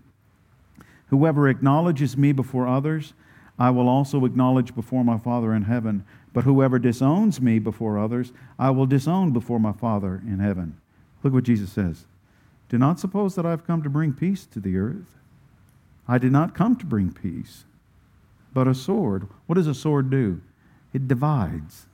Whoever 1.07 1.49
acknowledges 1.49 2.15
me 2.15 2.31
before 2.31 2.67
others, 2.67 3.13
I 3.57 3.71
will 3.71 3.89
also 3.89 4.23
acknowledge 4.23 4.75
before 4.75 5.03
my 5.03 5.17
Father 5.17 5.51
in 5.51 5.63
heaven. 5.63 6.05
But 6.31 6.43
whoever 6.43 6.77
disowns 6.77 7.41
me 7.41 7.57
before 7.57 7.97
others, 7.97 8.33
I 8.59 8.69
will 8.69 8.85
disown 8.85 9.31
before 9.31 9.59
my 9.59 9.71
Father 9.71 10.21
in 10.23 10.37
heaven. 10.37 10.79
Look 11.27 11.33
what 11.33 11.43
Jesus 11.43 11.73
says. 11.73 12.05
Do 12.69 12.77
not 12.77 13.01
suppose 13.01 13.35
that 13.35 13.45
I 13.45 13.49
have 13.49 13.67
come 13.67 13.83
to 13.83 13.89
bring 13.89 14.13
peace 14.13 14.45
to 14.45 14.61
the 14.61 14.77
earth. 14.77 15.17
I 16.07 16.17
did 16.17 16.31
not 16.31 16.55
come 16.55 16.77
to 16.77 16.85
bring 16.85 17.11
peace, 17.11 17.65
but 18.53 18.65
a 18.65 18.73
sword. 18.73 19.27
What 19.45 19.55
does 19.55 19.67
a 19.67 19.73
sword 19.73 20.09
do? 20.09 20.39
It 20.93 21.09
divides. 21.09 21.85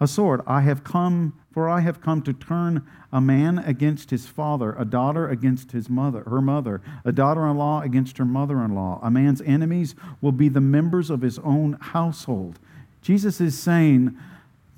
A 0.00 0.08
sword. 0.08 0.40
I 0.44 0.62
have 0.62 0.82
come, 0.82 1.34
for 1.52 1.68
I 1.68 1.82
have 1.82 2.00
come 2.00 2.20
to 2.22 2.32
turn 2.32 2.84
a 3.12 3.20
man 3.20 3.60
against 3.60 4.10
his 4.10 4.26
father, 4.26 4.74
a 4.76 4.84
daughter 4.84 5.28
against 5.28 5.70
his 5.70 5.88
mother, 5.88 6.24
her 6.24 6.40
mother, 6.40 6.82
a 7.04 7.12
daughter-in-law 7.12 7.82
against 7.82 8.18
her 8.18 8.24
mother-in-law. 8.24 8.98
A 9.04 9.10
man's 9.12 9.40
enemies 9.42 9.94
will 10.20 10.32
be 10.32 10.48
the 10.48 10.60
members 10.60 11.10
of 11.10 11.22
his 11.22 11.38
own 11.38 11.74
household. 11.74 12.58
Jesus 13.02 13.40
is 13.40 13.56
saying, 13.56 14.18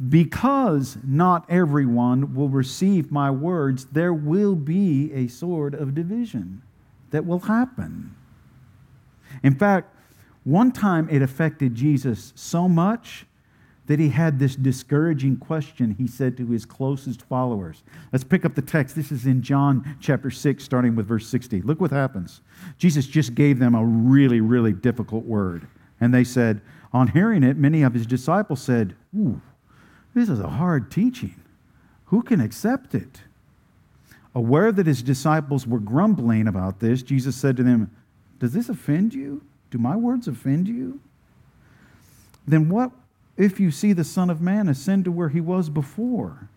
because 0.08 0.98
not 1.02 1.46
everyone 1.48 2.34
will 2.34 2.48
receive 2.48 3.10
my 3.10 3.30
words, 3.30 3.86
there 3.86 4.12
will 4.12 4.54
be 4.54 5.12
a 5.12 5.28
sword 5.28 5.74
of 5.74 5.94
division 5.94 6.62
that 7.10 7.24
will 7.24 7.40
happen. 7.40 8.14
In 9.42 9.54
fact, 9.54 9.94
one 10.44 10.70
time 10.70 11.08
it 11.10 11.22
affected 11.22 11.74
Jesus 11.74 12.32
so 12.36 12.68
much 12.68 13.26
that 13.86 13.98
he 13.98 14.08
had 14.08 14.38
this 14.38 14.56
discouraging 14.56 15.36
question 15.36 15.94
he 15.96 16.06
said 16.06 16.36
to 16.36 16.46
his 16.46 16.64
closest 16.64 17.22
followers. 17.22 17.84
Let's 18.12 18.24
pick 18.24 18.44
up 18.44 18.54
the 18.54 18.62
text. 18.62 18.96
This 18.96 19.12
is 19.12 19.26
in 19.26 19.42
John 19.42 19.96
chapter 20.00 20.30
6, 20.30 20.62
starting 20.62 20.96
with 20.96 21.06
verse 21.06 21.26
60. 21.28 21.62
Look 21.62 21.80
what 21.80 21.92
happens. 21.92 22.40
Jesus 22.78 23.06
just 23.06 23.34
gave 23.34 23.58
them 23.58 23.74
a 23.74 23.84
really, 23.84 24.40
really 24.40 24.72
difficult 24.72 25.24
word. 25.24 25.68
And 26.00 26.12
they 26.12 26.24
said, 26.24 26.60
on 26.92 27.08
hearing 27.08 27.42
it, 27.42 27.56
many 27.56 27.82
of 27.82 27.94
his 27.94 28.06
disciples 28.06 28.60
said, 28.60 28.94
Ooh, 29.16 29.40
this 30.16 30.30
is 30.30 30.40
a 30.40 30.49
hard 30.49 30.90
teaching. 30.90 31.35
Who 32.06 32.23
can 32.23 32.40
accept 32.40 32.94
it? 32.94 33.20
Aware 34.35 34.73
that 34.73 34.87
his 34.87 35.02
disciples 35.02 35.66
were 35.66 35.78
grumbling 35.78 36.49
about 36.49 36.80
this, 36.80 37.02
Jesus 37.02 37.37
said 37.37 37.54
to 37.58 37.62
them, 37.62 37.90
Does 38.38 38.54
this 38.54 38.70
offend 38.70 39.12
you? 39.12 39.42
Do 39.70 39.76
my 39.76 39.94
words 39.94 40.26
offend 40.26 40.68
you? 40.68 41.00
Then 42.49 42.70
what 42.70 42.92
if 43.37 43.61
you 43.61 43.70
see 43.70 43.92
the 43.92 44.04
Son 44.04 44.30
of 44.30 44.40
Man 44.40 44.70
ascend 44.70 45.04
to 45.04 45.12
where 45.12 45.28
he 45.28 45.40
was 45.42 45.68
before. 45.68 46.49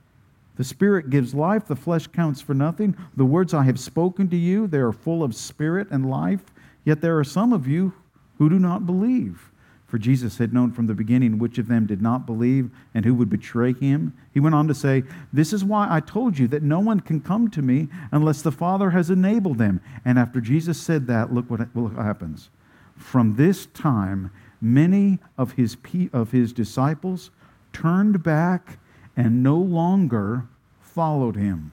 The 0.56 0.63
Spirit 0.63 1.10
gives 1.10 1.34
life, 1.34 1.68
the 1.68 1.75
flesh 1.75 2.08
counts 2.08 2.39
for 2.39 2.54
nothing. 2.54 2.96
The 3.18 3.25
words 3.25 3.54
I 3.54 3.63
have 3.63 3.80
spoken 3.80 4.30
to 4.30 4.38
you, 4.38 4.68
they 4.68 4.78
are 4.78 4.94
full 4.94 5.22
of 5.22 5.36
spirit 5.36 5.89
and 5.92 6.10
life, 6.10 6.46
yet 6.86 7.01
there 7.01 7.20
are 7.20 7.25
some 7.25 7.51
of 7.51 7.68
you 7.68 7.92
who 8.38 8.50
do 8.50 8.58
not 8.58 8.86
believe. 8.86 9.51
For 9.89 9.98
Jesus 9.98 10.38
had 10.38 10.53
known 10.53 10.72
from 10.72 10.86
the 10.86 10.93
beginning 10.93 11.39
which 11.39 11.58
of 11.58 11.67
them 11.67 11.88
did 11.88 12.00
not 12.00 12.27
believe 12.27 12.69
and 12.93 13.03
who 13.03 13.15
would 13.15 13.29
betray 13.29 13.74
him. 13.74 14.13
He 14.31 14.39
went 14.39 14.53
on 14.53 14.67
to 14.67 14.75
say, 14.75 15.03
This 15.34 15.51
is 15.51 15.65
why 15.65 15.88
I 15.89 16.00
told 16.00 16.38
you 16.38 16.48
that 16.50 16.62
no 16.62 16.79
one 16.79 17.00
can 17.00 17.19
come 17.19 17.50
to 17.50 17.63
me 17.63 17.88
unless 18.12 18.43
the 18.43 18.51
Father 18.51 18.91
has 18.91 19.10
enabled 19.10 19.58
them. 19.58 19.81
And 20.05 20.19
after 20.19 20.41
Jesus 20.41 20.79
said 20.79 21.08
that, 21.08 21.34
look 21.34 21.50
what 21.50 21.60
happens. 21.96 22.51
From 22.96 23.36
this 23.36 23.65
time, 23.65 24.29
many 24.62 25.17
of 25.39 25.53
his, 25.53 25.75
of 26.13 26.31
his 26.31 26.53
disciples 26.53 27.31
turned 27.74 28.22
back 28.22 28.77
and 29.17 29.41
no 29.41 29.58
longer 29.58 30.46
followed 30.81 31.36
him. 31.36 31.72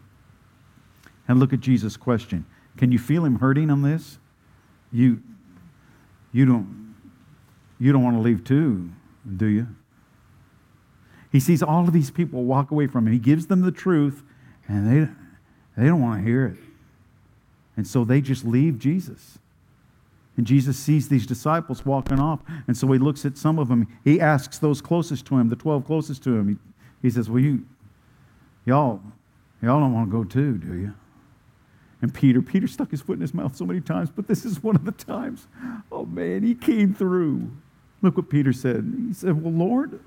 And 1.28 1.38
look 1.38 1.52
at 1.52 1.60
Jesus' 1.60 1.98
question. 1.98 2.46
Can 2.78 2.92
you 2.92 2.98
feel 2.98 3.26
him 3.26 3.40
hurting 3.40 3.70
on 3.70 3.82
this? 3.82 4.18
You, 4.90 5.20
you, 6.32 6.46
don't, 6.46 6.85
you 7.78 7.92
don't 7.92 8.02
want 8.02 8.16
to 8.16 8.22
leave 8.22 8.44
too, 8.44 8.90
do 9.36 9.46
you? 9.46 9.68
He 11.32 11.40
sees 11.40 11.62
all 11.62 11.86
of 11.86 11.92
these 11.92 12.10
people 12.10 12.44
walk 12.44 12.70
away 12.70 12.86
from 12.86 13.06
him. 13.06 13.12
He 13.12 13.18
gives 13.18 13.46
them 13.46 13.60
the 13.60 13.72
truth, 13.72 14.22
and 14.68 14.86
they, 14.86 15.12
they 15.76 15.88
don't 15.88 16.00
want 16.00 16.20
to 16.20 16.26
hear 16.26 16.46
it. 16.46 16.58
And 17.76 17.86
so 17.86 18.04
they 18.04 18.20
just 18.20 18.44
leave 18.44 18.78
Jesus. 18.78 19.38
And 20.36 20.46
Jesus 20.46 20.78
sees 20.78 21.08
these 21.08 21.26
disciples 21.26 21.84
walking 21.84 22.20
off. 22.20 22.40
And 22.66 22.76
so 22.76 22.90
he 22.92 22.98
looks 22.98 23.24
at 23.24 23.36
some 23.36 23.58
of 23.58 23.68
them. 23.68 23.86
He 24.04 24.20
asks 24.20 24.58
those 24.58 24.80
closest 24.80 25.26
to 25.26 25.38
him, 25.38 25.48
the 25.48 25.56
12 25.56 25.84
closest 25.84 26.22
to 26.24 26.36
him. 26.36 26.48
He, 26.48 26.56
he 27.08 27.10
says, 27.10 27.28
Well, 27.28 27.42
you, 27.42 27.66
y'all, 28.64 29.00
y'all 29.62 29.80
don't 29.80 29.92
want 29.92 30.10
to 30.10 30.16
go 30.16 30.24
too, 30.24 30.58
do 30.58 30.74
you? 30.74 30.94
And 32.02 32.12
Peter, 32.12 32.42
Peter 32.42 32.66
stuck 32.66 32.90
his 32.90 33.00
foot 33.00 33.14
in 33.14 33.22
his 33.22 33.32
mouth 33.32 33.56
so 33.56 33.64
many 33.64 33.80
times, 33.80 34.10
but 34.10 34.28
this 34.28 34.44
is 34.44 34.62
one 34.62 34.76
of 34.76 34.84
the 34.84 34.92
times. 34.92 35.48
Oh 35.90 36.04
man, 36.04 36.42
he 36.42 36.54
came 36.54 36.94
through. 36.94 37.50
Look 38.06 38.16
what 38.16 38.28
Peter 38.30 38.52
said. 38.52 39.08
He 39.08 39.12
said, 39.12 39.42
Well, 39.42 39.52
Lord, 39.52 39.98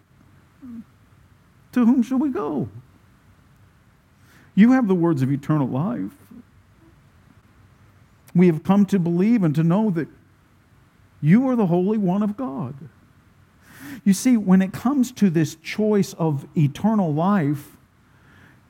to 1.73 1.85
whom 1.85 2.01
shall 2.01 2.17
we 2.17 2.29
go? 2.29 2.69
You 4.55 4.71
have 4.71 4.87
the 4.87 4.95
words 4.95 5.21
of 5.21 5.29
eternal 5.29 5.67
life. 5.67 6.13
We 8.33 8.47
have 8.47 8.63
come 8.63 8.85
to 8.85 8.99
believe 8.99 9.43
and 9.43 9.53
to 9.53 9.63
know 9.63 9.89
that 9.89 10.07
you 11.21 11.45
are 11.49 11.57
the 11.57 11.65
Holy 11.65 11.97
One 11.97 12.23
of 12.23 12.37
God. 12.37 12.73
You 14.05 14.13
see, 14.13 14.37
when 14.37 14.61
it 14.61 14.71
comes 14.71 15.11
to 15.11 15.29
this 15.29 15.55
choice 15.55 16.13
of 16.13 16.47
eternal 16.55 17.13
life, 17.13 17.75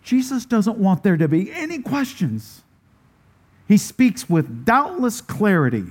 Jesus 0.02 0.44
doesn't 0.44 0.80
want 0.80 1.04
there 1.04 1.18
to 1.18 1.28
be 1.28 1.52
any 1.52 1.84
questions. 1.84 2.64
He 3.68 3.78
speaks 3.78 4.28
with 4.28 4.66
doubtless 4.66 5.22
clarity. 5.22 5.86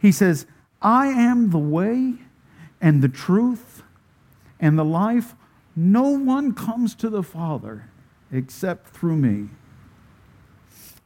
He 0.00 0.10
says, 0.10 0.46
I 0.80 1.08
am 1.08 1.50
the 1.50 1.58
way 1.58 2.14
and 2.82 3.00
the 3.00 3.08
truth 3.08 3.82
and 4.60 4.78
the 4.78 4.84
life. 4.84 5.34
No 5.74 6.10
one 6.10 6.52
comes 6.52 6.94
to 6.96 7.08
the 7.08 7.22
Father 7.22 7.88
except 8.30 8.88
through 8.88 9.16
me. 9.16 9.48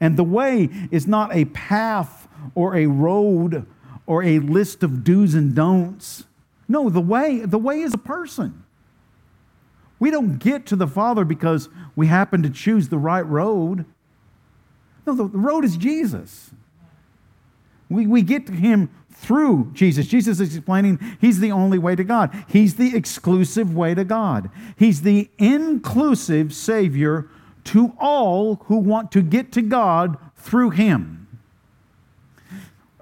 And 0.00 0.16
the 0.16 0.24
way 0.24 0.68
is 0.90 1.06
not 1.06 1.34
a 1.34 1.44
path 1.46 2.28
or 2.54 2.74
a 2.74 2.86
road 2.86 3.66
or 4.06 4.22
a 4.22 4.38
list 4.40 4.82
of 4.82 5.04
do's 5.04 5.34
and 5.34 5.54
don'ts. 5.54 6.24
No, 6.68 6.88
the 6.88 7.00
way, 7.00 7.40
the 7.40 7.58
way 7.58 7.80
is 7.80 7.94
a 7.94 7.98
person. 7.98 8.64
We 9.98 10.10
don't 10.10 10.38
get 10.38 10.66
to 10.66 10.76
the 10.76 10.86
Father 10.86 11.24
because 11.24 11.68
we 11.94 12.08
happen 12.08 12.42
to 12.42 12.50
choose 12.50 12.88
the 12.88 12.98
right 12.98 13.26
road. 13.26 13.86
No, 15.06 15.14
the, 15.14 15.28
the 15.28 15.38
road 15.38 15.64
is 15.64 15.76
Jesus. 15.76 16.50
We, 17.88 18.06
we 18.06 18.22
get 18.22 18.46
to 18.48 18.52
Him 18.52 18.90
through 19.26 19.70
Jesus. 19.74 20.06
Jesus 20.06 20.38
is 20.38 20.54
explaining 20.54 21.00
He's 21.20 21.40
the 21.40 21.50
only 21.50 21.78
way 21.78 21.96
to 21.96 22.04
God, 22.04 22.32
He's 22.48 22.76
the 22.76 22.96
exclusive 22.96 23.74
way 23.74 23.94
to 23.94 24.04
God, 24.04 24.50
He's 24.76 25.02
the 25.02 25.28
inclusive 25.38 26.54
Savior 26.54 27.28
to 27.64 27.92
all 27.98 28.56
who 28.66 28.76
want 28.76 29.10
to 29.12 29.22
get 29.22 29.50
to 29.52 29.62
God 29.62 30.16
through 30.36 30.70
Him. 30.70 31.26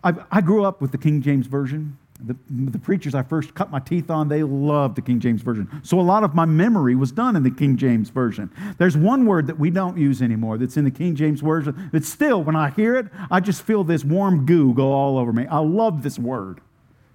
I, 0.03 0.15
I 0.31 0.41
grew 0.41 0.65
up 0.65 0.81
with 0.81 0.93
the 0.93 0.99
King 0.99 1.21
James 1.21 1.47
Version. 1.47 1.99
The, 2.27 2.37
the, 2.49 2.79
preachers 2.79 3.15
I 3.15 3.23
first 3.23 3.55
cut 3.55 3.71
my 3.71 3.81
teeth 3.81 4.11
on, 4.11 4.29
they 4.29 4.43
loved 4.43 4.97
the 4.97 5.03
King 5.03 5.21
James 5.21 5.43
Version. 5.43 5.69
So 5.83 6.01
a 6.01 6.03
lot 6.03 6.25
of 6.25 6.35
my 6.35 6.45
memory 6.45 6.95
was 6.95 7.13
done 7.13 7.37
in 7.37 7.43
the 7.43 7.51
King 7.51 7.77
James 7.77 8.09
Version. 8.09 8.51
There's 8.79 8.97
one 8.97 9.27
word 9.27 9.47
that 9.49 9.59
we 9.59 9.71
don't 9.71 9.99
use 9.99 10.23
anymore 10.23 10.57
that's 10.59 10.77
in 10.77 10.85
the 10.85 10.91
King 10.91 11.17
James 11.17 11.41
Version 11.41 11.91
that 11.93 12.05
still, 12.05 12.43
when 12.43 12.57
I 12.57 12.71
hear 12.71 12.97
it, 12.97 13.07
I 13.31 13.41
just 13.41 13.63
feel 13.63 13.85
this 13.85 14.05
warm 14.05 14.47
goo 14.47 14.73
go 14.75 14.93
all 14.93 15.19
over 15.19 15.33
me. 15.33 15.47
I 15.47 15.59
love 15.59 16.03
this 16.03 16.19
word. 16.19 16.61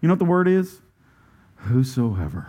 You 0.01 0.07
know 0.07 0.13
what 0.13 0.19
the 0.19 0.25
word 0.25 0.47
is? 0.47 0.81
Whosoever. 1.55 2.47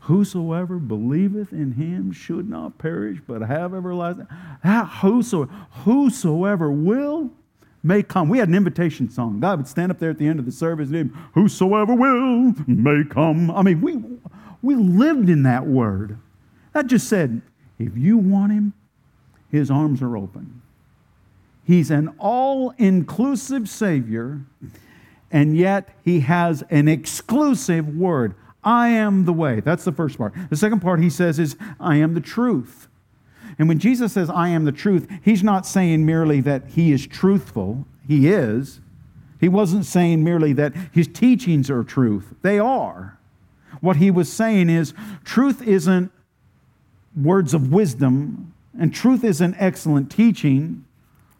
Whosoever 0.00 0.78
believeth 0.78 1.52
in 1.52 1.72
him 1.72 2.12
should 2.12 2.48
not 2.48 2.76
perish, 2.76 3.20
but 3.26 3.40
have 3.40 3.72
everlasting. 3.72 4.26
Whosoever, 4.62 5.50
whosoever 5.84 6.70
will 6.70 7.30
may 7.84 8.02
come. 8.02 8.28
We 8.28 8.38
had 8.38 8.48
an 8.48 8.54
invitation 8.54 9.10
song. 9.10 9.38
God 9.38 9.58
would 9.58 9.68
stand 9.68 9.92
up 9.92 9.98
there 9.98 10.10
at 10.10 10.18
the 10.18 10.26
end 10.26 10.40
of 10.40 10.46
the 10.46 10.52
service 10.52 10.90
and 10.90 11.14
whosoever 11.34 11.94
will 11.94 12.54
may 12.66 13.04
come. 13.08 13.50
I 13.50 13.62
mean, 13.62 13.80
we, 13.80 14.02
we 14.62 14.74
lived 14.74 15.28
in 15.28 15.42
that 15.44 15.66
word. 15.66 16.18
That 16.72 16.86
just 16.86 17.08
said, 17.08 17.42
if 17.78 17.96
you 17.96 18.16
want 18.16 18.52
him, 18.52 18.72
his 19.50 19.70
arms 19.70 20.02
are 20.02 20.16
open. 20.16 20.62
He's 21.64 21.90
an 21.90 22.14
all 22.18 22.74
inclusive 22.78 23.68
Savior, 23.68 24.40
and 25.30 25.56
yet 25.56 25.90
he 26.04 26.20
has 26.20 26.62
an 26.70 26.88
exclusive 26.88 27.96
word. 27.96 28.34
I 28.62 28.88
am 28.88 29.24
the 29.24 29.32
way. 29.32 29.60
That's 29.60 29.84
the 29.84 29.92
first 29.92 30.18
part. 30.18 30.34
The 30.50 30.56
second 30.56 30.80
part 30.80 31.00
he 31.00 31.10
says 31.10 31.38
is, 31.38 31.56
I 31.78 31.96
am 31.96 32.14
the 32.14 32.20
truth. 32.20 32.88
And 33.58 33.68
when 33.68 33.78
Jesus 33.78 34.12
says, 34.12 34.28
I 34.30 34.48
am 34.48 34.64
the 34.64 34.72
truth, 34.72 35.08
he's 35.22 35.42
not 35.42 35.66
saying 35.66 36.04
merely 36.04 36.40
that 36.40 36.70
he 36.70 36.92
is 36.92 37.06
truthful. 37.06 37.86
He 38.06 38.28
is. 38.28 38.80
He 39.40 39.48
wasn't 39.48 39.84
saying 39.84 40.24
merely 40.24 40.52
that 40.54 40.74
his 40.92 41.06
teachings 41.06 41.70
are 41.70 41.84
truth. 41.84 42.34
They 42.42 42.58
are. 42.58 43.18
What 43.80 43.96
he 43.96 44.10
was 44.10 44.32
saying 44.32 44.70
is 44.70 44.94
truth 45.24 45.62
isn't 45.62 46.10
words 47.20 47.54
of 47.54 47.72
wisdom, 47.72 48.52
and 48.78 48.92
truth 48.92 49.22
isn't 49.22 49.54
excellent 49.58 50.10
teaching. 50.10 50.84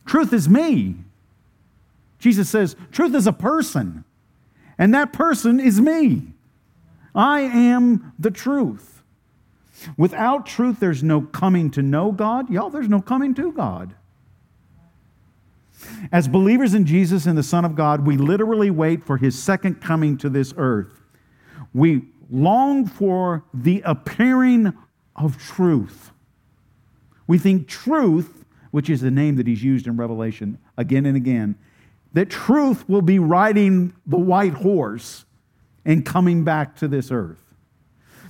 Truth 0.06 0.33
is 0.33 0.49
me. 0.49 0.97
Jesus 2.18 2.49
says, 2.49 2.76
truth 2.92 3.14
is 3.14 3.26
a 3.26 3.33
person, 3.33 4.04
and 4.78 4.94
that 4.94 5.12
person 5.12 5.59
is 5.59 5.80
me. 5.80 6.33
I 7.14 7.40
am 7.40 8.12
the 8.18 8.30
truth. 8.30 8.93
Without 9.96 10.46
truth, 10.46 10.80
there's 10.80 11.02
no 11.02 11.20
coming 11.20 11.70
to 11.72 11.82
know 11.82 12.12
God. 12.12 12.50
Y'all, 12.50 12.70
there's 12.70 12.88
no 12.88 13.00
coming 13.00 13.34
to 13.34 13.52
God. 13.52 13.94
As 16.12 16.28
believers 16.28 16.74
in 16.74 16.86
Jesus 16.86 17.26
and 17.26 17.36
the 17.36 17.42
Son 17.42 17.64
of 17.64 17.74
God, 17.74 18.06
we 18.06 18.16
literally 18.16 18.70
wait 18.70 19.04
for 19.04 19.16
his 19.16 19.40
second 19.40 19.80
coming 19.80 20.16
to 20.18 20.28
this 20.28 20.54
earth. 20.56 21.00
We 21.72 22.02
long 22.30 22.86
for 22.86 23.44
the 23.52 23.82
appearing 23.84 24.72
of 25.16 25.38
truth. 25.38 26.10
We 27.26 27.38
think 27.38 27.68
truth, 27.68 28.44
which 28.70 28.90
is 28.90 29.00
the 29.00 29.10
name 29.10 29.36
that 29.36 29.46
he's 29.46 29.62
used 29.62 29.86
in 29.86 29.96
Revelation 29.96 30.58
again 30.76 31.06
and 31.06 31.16
again, 31.16 31.56
that 32.12 32.30
truth 32.30 32.88
will 32.88 33.02
be 33.02 33.18
riding 33.18 33.92
the 34.06 34.16
white 34.16 34.54
horse 34.54 35.24
and 35.84 36.04
coming 36.04 36.44
back 36.44 36.76
to 36.76 36.88
this 36.88 37.10
earth. 37.10 37.43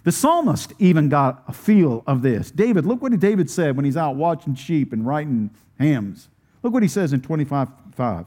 The 0.05 0.13
psalmist 0.13 0.75
even 0.79 1.09
got 1.09 1.43
a 1.49 1.53
feel 1.53 2.05
of 2.07 2.21
this. 2.21 2.51
David, 2.51 2.85
look 2.85 3.01
what 3.01 3.19
David 3.19 3.51
said 3.51 3.75
when 3.75 3.87
he's 3.87 3.97
out 3.97 4.17
watching 4.17 4.55
sheep 4.55 4.93
and 4.93 5.07
writing 5.07 5.51
hymns. 5.79 6.29
Look 6.63 6.73
what 6.75 6.83
he 6.83 6.89
says 6.89 7.13
in 7.13 7.23
25 7.23 7.69
5. 7.95 8.27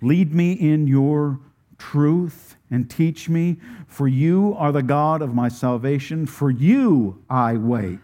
Lead 0.00 0.32
me 0.32 0.52
in 0.52 0.86
your 0.86 1.38
truth 1.76 2.56
and 2.70 2.88
teach 2.88 3.28
me, 3.28 3.56
for 3.86 4.08
you 4.08 4.54
are 4.58 4.72
the 4.72 4.82
God 4.82 5.22
of 5.22 5.34
my 5.34 5.48
salvation. 5.48 6.26
For 6.26 6.50
you 6.50 7.22
I 7.28 7.54
wait 7.54 7.98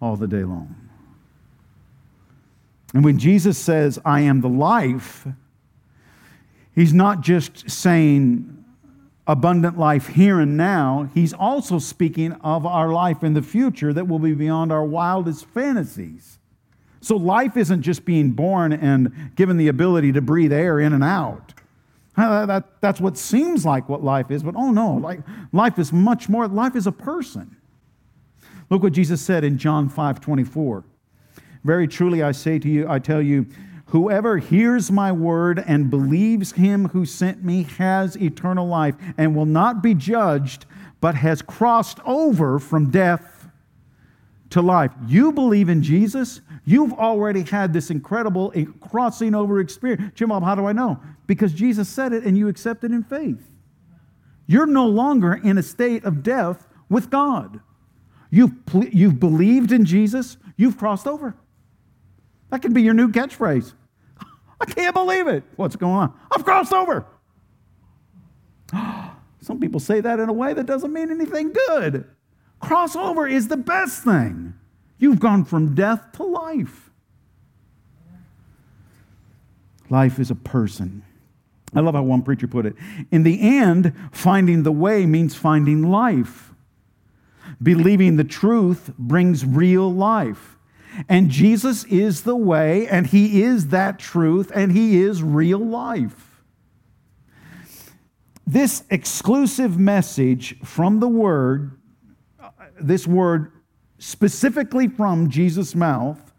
all 0.00 0.16
the 0.16 0.26
day 0.26 0.44
long. 0.44 0.74
And 2.92 3.04
when 3.04 3.18
Jesus 3.18 3.58
says, 3.58 3.98
I 4.04 4.20
am 4.20 4.40
the 4.40 4.48
life, 4.48 5.26
he's 6.74 6.94
not 6.94 7.20
just 7.20 7.70
saying 7.70 8.55
abundant 9.26 9.78
life 9.78 10.08
here 10.08 10.40
and 10.40 10.56
now, 10.56 11.10
he's 11.12 11.32
also 11.32 11.78
speaking 11.78 12.32
of 12.34 12.64
our 12.64 12.92
life 12.92 13.24
in 13.24 13.34
the 13.34 13.42
future 13.42 13.92
that 13.92 14.06
will 14.06 14.18
be 14.18 14.34
beyond 14.34 14.70
our 14.72 14.84
wildest 14.84 15.46
fantasies. 15.46 16.38
So 17.00 17.16
life 17.16 17.56
isn't 17.56 17.82
just 17.82 18.04
being 18.04 18.32
born 18.32 18.72
and 18.72 19.30
given 19.34 19.56
the 19.56 19.68
ability 19.68 20.12
to 20.12 20.20
breathe 20.20 20.52
air 20.52 20.80
in 20.80 20.92
and 20.92 21.04
out. 21.04 21.54
That, 22.16 22.80
that's 22.80 23.00
what 23.00 23.18
seems 23.18 23.66
like 23.66 23.88
what 23.88 24.02
life 24.02 24.30
is, 24.30 24.42
but 24.42 24.54
oh 24.56 24.70
no, 24.70 24.94
like, 24.94 25.20
life 25.52 25.78
is 25.78 25.92
much 25.92 26.28
more. 26.28 26.48
Life 26.48 26.74
is 26.74 26.86
a 26.86 26.92
person. 26.92 27.56
Look 28.70 28.82
what 28.82 28.92
Jesus 28.92 29.20
said 29.20 29.44
in 29.44 29.58
John 29.58 29.88
5 29.88 30.20
24. 30.20 30.84
Very 31.62 31.86
truly 31.86 32.22
I 32.22 32.32
say 32.32 32.58
to 32.58 32.68
you, 32.68 32.88
I 32.88 32.98
tell 32.98 33.20
you, 33.20 33.46
whoever 33.86 34.38
hears 34.38 34.90
my 34.90 35.12
word 35.12 35.62
and 35.66 35.90
believes 35.90 36.52
him 36.52 36.88
who 36.88 37.04
sent 37.06 37.44
me 37.44 37.64
has 37.64 38.16
eternal 38.16 38.66
life 38.66 38.94
and 39.18 39.34
will 39.34 39.46
not 39.46 39.82
be 39.82 39.94
judged, 39.94 40.66
but 41.00 41.14
has 41.14 41.42
crossed 41.42 41.98
over 42.04 42.58
from 42.58 42.90
death 42.90 43.48
to 44.50 44.62
life. 44.62 44.92
You 45.06 45.32
believe 45.32 45.68
in 45.68 45.82
Jesus, 45.82 46.40
You've 46.68 46.94
already 46.94 47.42
had 47.42 47.72
this 47.72 47.90
incredible 47.90 48.52
eh, 48.54 48.64
crossing 48.80 49.36
over 49.36 49.60
experience. 49.60 50.12
Jim 50.16 50.30
Bob, 50.30 50.42
how 50.42 50.56
do 50.56 50.66
I 50.66 50.72
know? 50.72 51.00
Because 51.28 51.52
Jesus 51.52 51.88
said 51.88 52.12
it 52.12 52.24
and 52.24 52.36
you 52.36 52.48
accepted 52.48 52.90
in 52.90 53.04
faith. 53.04 53.40
You're 54.48 54.66
no 54.66 54.86
longer 54.86 55.34
in 55.34 55.58
a 55.58 55.62
state 55.62 56.04
of 56.04 56.24
death 56.24 56.66
with 56.88 57.08
God. 57.08 57.60
You've, 58.30 58.52
you've 58.90 59.20
believed 59.20 59.70
in 59.70 59.84
Jesus, 59.84 60.38
you've 60.56 60.76
crossed 60.76 61.06
over. 61.06 61.36
That 62.50 62.62
could 62.62 62.74
be 62.74 62.82
your 62.82 62.94
new 62.94 63.08
catchphrase. 63.08 63.72
I 64.60 64.64
can't 64.64 64.94
believe 64.94 65.26
it. 65.26 65.44
What's 65.56 65.76
going 65.76 65.94
on? 65.94 66.14
I've 66.34 66.44
crossed 66.44 66.72
over. 66.72 67.06
Some 69.40 69.60
people 69.60 69.80
say 69.80 70.00
that 70.00 70.18
in 70.18 70.28
a 70.28 70.32
way 70.32 70.54
that 70.54 70.66
doesn't 70.66 70.92
mean 70.92 71.10
anything 71.10 71.52
good. 71.68 72.04
Crossover 72.60 73.30
is 73.30 73.48
the 73.48 73.56
best 73.56 74.02
thing. 74.02 74.54
You've 74.98 75.20
gone 75.20 75.44
from 75.44 75.74
death 75.74 76.12
to 76.14 76.24
life. 76.24 76.90
Life 79.88 80.18
is 80.18 80.30
a 80.30 80.34
person. 80.34 81.02
I 81.74 81.80
love 81.80 81.94
how 81.94 82.02
one 82.02 82.22
preacher 82.22 82.48
put 82.48 82.66
it. 82.66 82.74
In 83.10 83.22
the 83.22 83.40
end, 83.40 83.92
finding 84.10 84.62
the 84.62 84.72
way 84.72 85.06
means 85.06 85.34
finding 85.34 85.90
life. 85.90 86.52
Believing 87.62 88.16
the 88.16 88.24
truth 88.24 88.92
brings 88.98 89.44
real 89.44 89.92
life. 89.92 90.55
And 91.08 91.30
Jesus 91.30 91.84
is 91.84 92.22
the 92.22 92.36
way, 92.36 92.86
and 92.88 93.06
He 93.06 93.42
is 93.42 93.68
that 93.68 93.98
truth, 93.98 94.50
and 94.54 94.72
He 94.72 95.00
is 95.00 95.22
real 95.22 95.58
life. 95.58 96.42
This 98.46 98.84
exclusive 98.90 99.78
message 99.78 100.58
from 100.64 101.00
the 101.00 101.08
Word, 101.08 101.78
this 102.80 103.06
word 103.06 103.52
specifically 103.98 104.88
from 104.88 105.30
Jesus' 105.30 105.74
mouth 105.74 106.32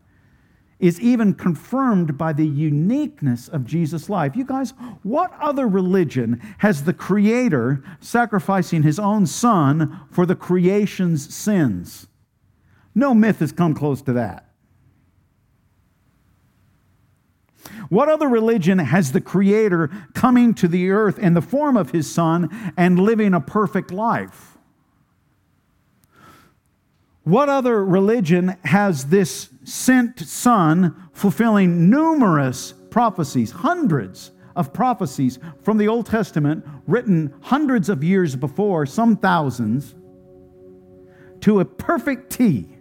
is 0.80 1.02
even 1.02 1.34
confirmed 1.34 2.18
by 2.18 2.32
the 2.32 2.46
uniqueness 2.46 3.48
of 3.48 3.66
Jesus' 3.66 4.10
life. 4.10 4.36
You 4.36 4.46
guys, 4.46 4.74
what 5.02 5.34
other 5.40 5.68
religion 5.68 6.40
has 6.60 6.84
the 6.84 6.94
Creator 6.94 7.84
sacrificing 8.00 8.84
His 8.84 9.00
own 9.00 9.26
Son 9.26 10.02
for 10.12 10.26
the 10.26 10.36
creation's 10.36 11.34
sins? 11.34 12.08
No 12.94 13.14
myth 13.14 13.40
has 13.40 13.52
come 13.52 13.74
close 13.74 14.02
to 14.04 14.14
that. 14.14 14.47
What 17.90 18.10
other 18.10 18.28
religion 18.28 18.80
has 18.80 19.12
the 19.12 19.22
Creator 19.22 19.90
coming 20.14 20.54
to 20.56 20.68
the 20.68 20.90
earth 20.90 21.20
in 21.20 21.34
the 21.34 21.42
form 21.42 21.78
of 21.78 21.92
His 21.92 22.12
Son 22.12 22.74
and 22.78 23.00
living 23.00 23.34
a 23.34 23.42
perfect 23.42 23.92
life? 23.92 24.58
What 27.24 27.50
other 27.50 27.84
religion 27.84 28.56
has 28.64 29.08
this 29.08 29.50
sent 29.66 30.20
son 30.22 31.10
fulfilling 31.12 31.90
numerous 31.90 32.74
prophecies, 32.90 33.52
hundreds 33.52 34.32
of 34.56 34.72
prophecies 34.72 35.38
from 35.62 35.78
the 35.78 35.90
Old 35.90 36.06
Testament 36.06 36.66
written 36.88 37.34
hundreds 37.42 37.90
of 37.90 38.02
years 38.02 38.38
before, 38.38 38.86
some 38.86 39.18
thousands, 39.18 39.94
to 41.42 41.60
a 41.60 41.66
perfect 41.66 42.32
T? 42.32 42.77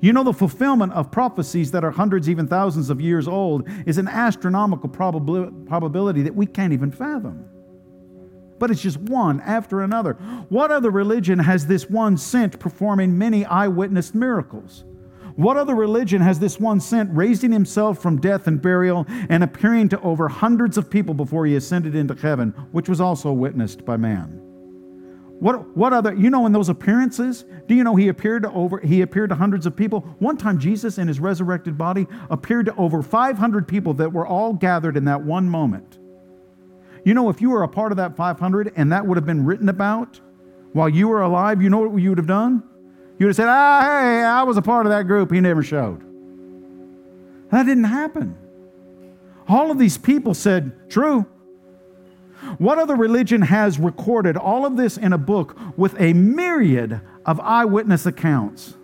You 0.00 0.12
know, 0.12 0.22
the 0.22 0.32
fulfillment 0.32 0.92
of 0.92 1.10
prophecies 1.10 1.70
that 1.72 1.84
are 1.84 1.90
hundreds, 1.90 2.28
even 2.28 2.46
thousands 2.46 2.90
of 2.90 3.00
years 3.00 3.26
old 3.26 3.68
is 3.86 3.98
an 3.98 4.08
astronomical 4.08 4.88
probability 4.88 6.22
that 6.22 6.34
we 6.34 6.46
can't 6.46 6.72
even 6.72 6.90
fathom 6.90 7.48
but 8.58 8.70
it's 8.70 8.82
just 8.82 8.98
one 8.98 9.40
after 9.42 9.82
another. 9.82 10.14
What 10.48 10.70
other 10.70 10.90
religion 10.90 11.38
has 11.38 11.66
this 11.66 11.90
one 11.90 12.16
sent 12.16 12.58
performing 12.58 13.16
many 13.16 13.44
eyewitness 13.44 14.14
miracles? 14.14 14.84
What 15.34 15.58
other 15.58 15.74
religion 15.74 16.22
has 16.22 16.38
this 16.38 16.58
one 16.58 16.80
sent 16.80 17.14
raising 17.14 17.52
himself 17.52 18.00
from 18.00 18.20
death 18.20 18.46
and 18.46 18.60
burial 18.60 19.04
and 19.28 19.44
appearing 19.44 19.90
to 19.90 20.00
over 20.00 20.28
hundreds 20.28 20.78
of 20.78 20.88
people 20.88 21.12
before 21.12 21.44
he 21.44 21.56
ascended 21.56 21.94
into 21.94 22.14
heaven, 22.14 22.50
which 22.72 22.88
was 22.88 23.02
also 23.02 23.32
witnessed 23.32 23.84
by 23.84 23.98
man? 23.98 24.45
What, 25.38 25.76
what 25.76 25.92
other, 25.92 26.14
you 26.14 26.30
know, 26.30 26.46
in 26.46 26.52
those 26.52 26.70
appearances, 26.70 27.44
do 27.66 27.74
you 27.74 27.84
know 27.84 27.94
he 27.94 28.08
appeared 28.08 28.42
to 28.44 28.50
over, 28.52 28.78
he 28.80 29.02
appeared 29.02 29.28
to 29.30 29.36
hundreds 29.36 29.66
of 29.66 29.76
people? 29.76 30.00
One 30.18 30.38
time 30.38 30.58
Jesus 30.58 30.96
in 30.96 31.08
his 31.08 31.20
resurrected 31.20 31.76
body 31.76 32.06
appeared 32.30 32.66
to 32.66 32.74
over 32.76 33.02
500 33.02 33.68
people 33.68 33.92
that 33.94 34.12
were 34.12 34.26
all 34.26 34.54
gathered 34.54 34.96
in 34.96 35.04
that 35.04 35.22
one 35.22 35.48
moment. 35.48 35.98
You 37.04 37.14
know, 37.14 37.28
if 37.28 37.40
you 37.40 37.50
were 37.50 37.62
a 37.62 37.68
part 37.68 37.92
of 37.92 37.96
that 37.98 38.16
500 38.16 38.72
and 38.76 38.90
that 38.92 39.06
would 39.06 39.16
have 39.16 39.26
been 39.26 39.44
written 39.44 39.68
about 39.68 40.20
while 40.72 40.88
you 40.88 41.06
were 41.08 41.20
alive, 41.20 41.60
you 41.60 41.68
know 41.68 41.80
what 41.80 42.00
you 42.00 42.08
would 42.08 42.18
have 42.18 42.26
done? 42.26 42.62
You 43.18 43.26
would 43.26 43.30
have 43.30 43.36
said, 43.36 43.48
ah, 43.48 43.80
hey, 43.82 44.22
I 44.24 44.42
was 44.42 44.56
a 44.56 44.62
part 44.62 44.86
of 44.86 44.90
that 44.90 45.06
group. 45.06 45.30
He 45.30 45.40
never 45.40 45.62
showed. 45.62 46.02
That 47.50 47.64
didn't 47.64 47.84
happen. 47.84 48.36
All 49.48 49.70
of 49.70 49.78
these 49.78 49.98
people 49.98 50.34
said, 50.34 50.90
true. 50.90 51.26
What 52.58 52.78
other 52.78 52.94
religion 52.94 53.42
has 53.42 53.78
recorded 53.78 54.36
all 54.36 54.66
of 54.66 54.76
this 54.76 54.96
in 54.96 55.12
a 55.12 55.18
book 55.18 55.56
with 55.76 55.98
a 56.00 56.12
myriad 56.12 57.00
of 57.24 57.40
eyewitness 57.40 58.06
accounts? 58.06 58.74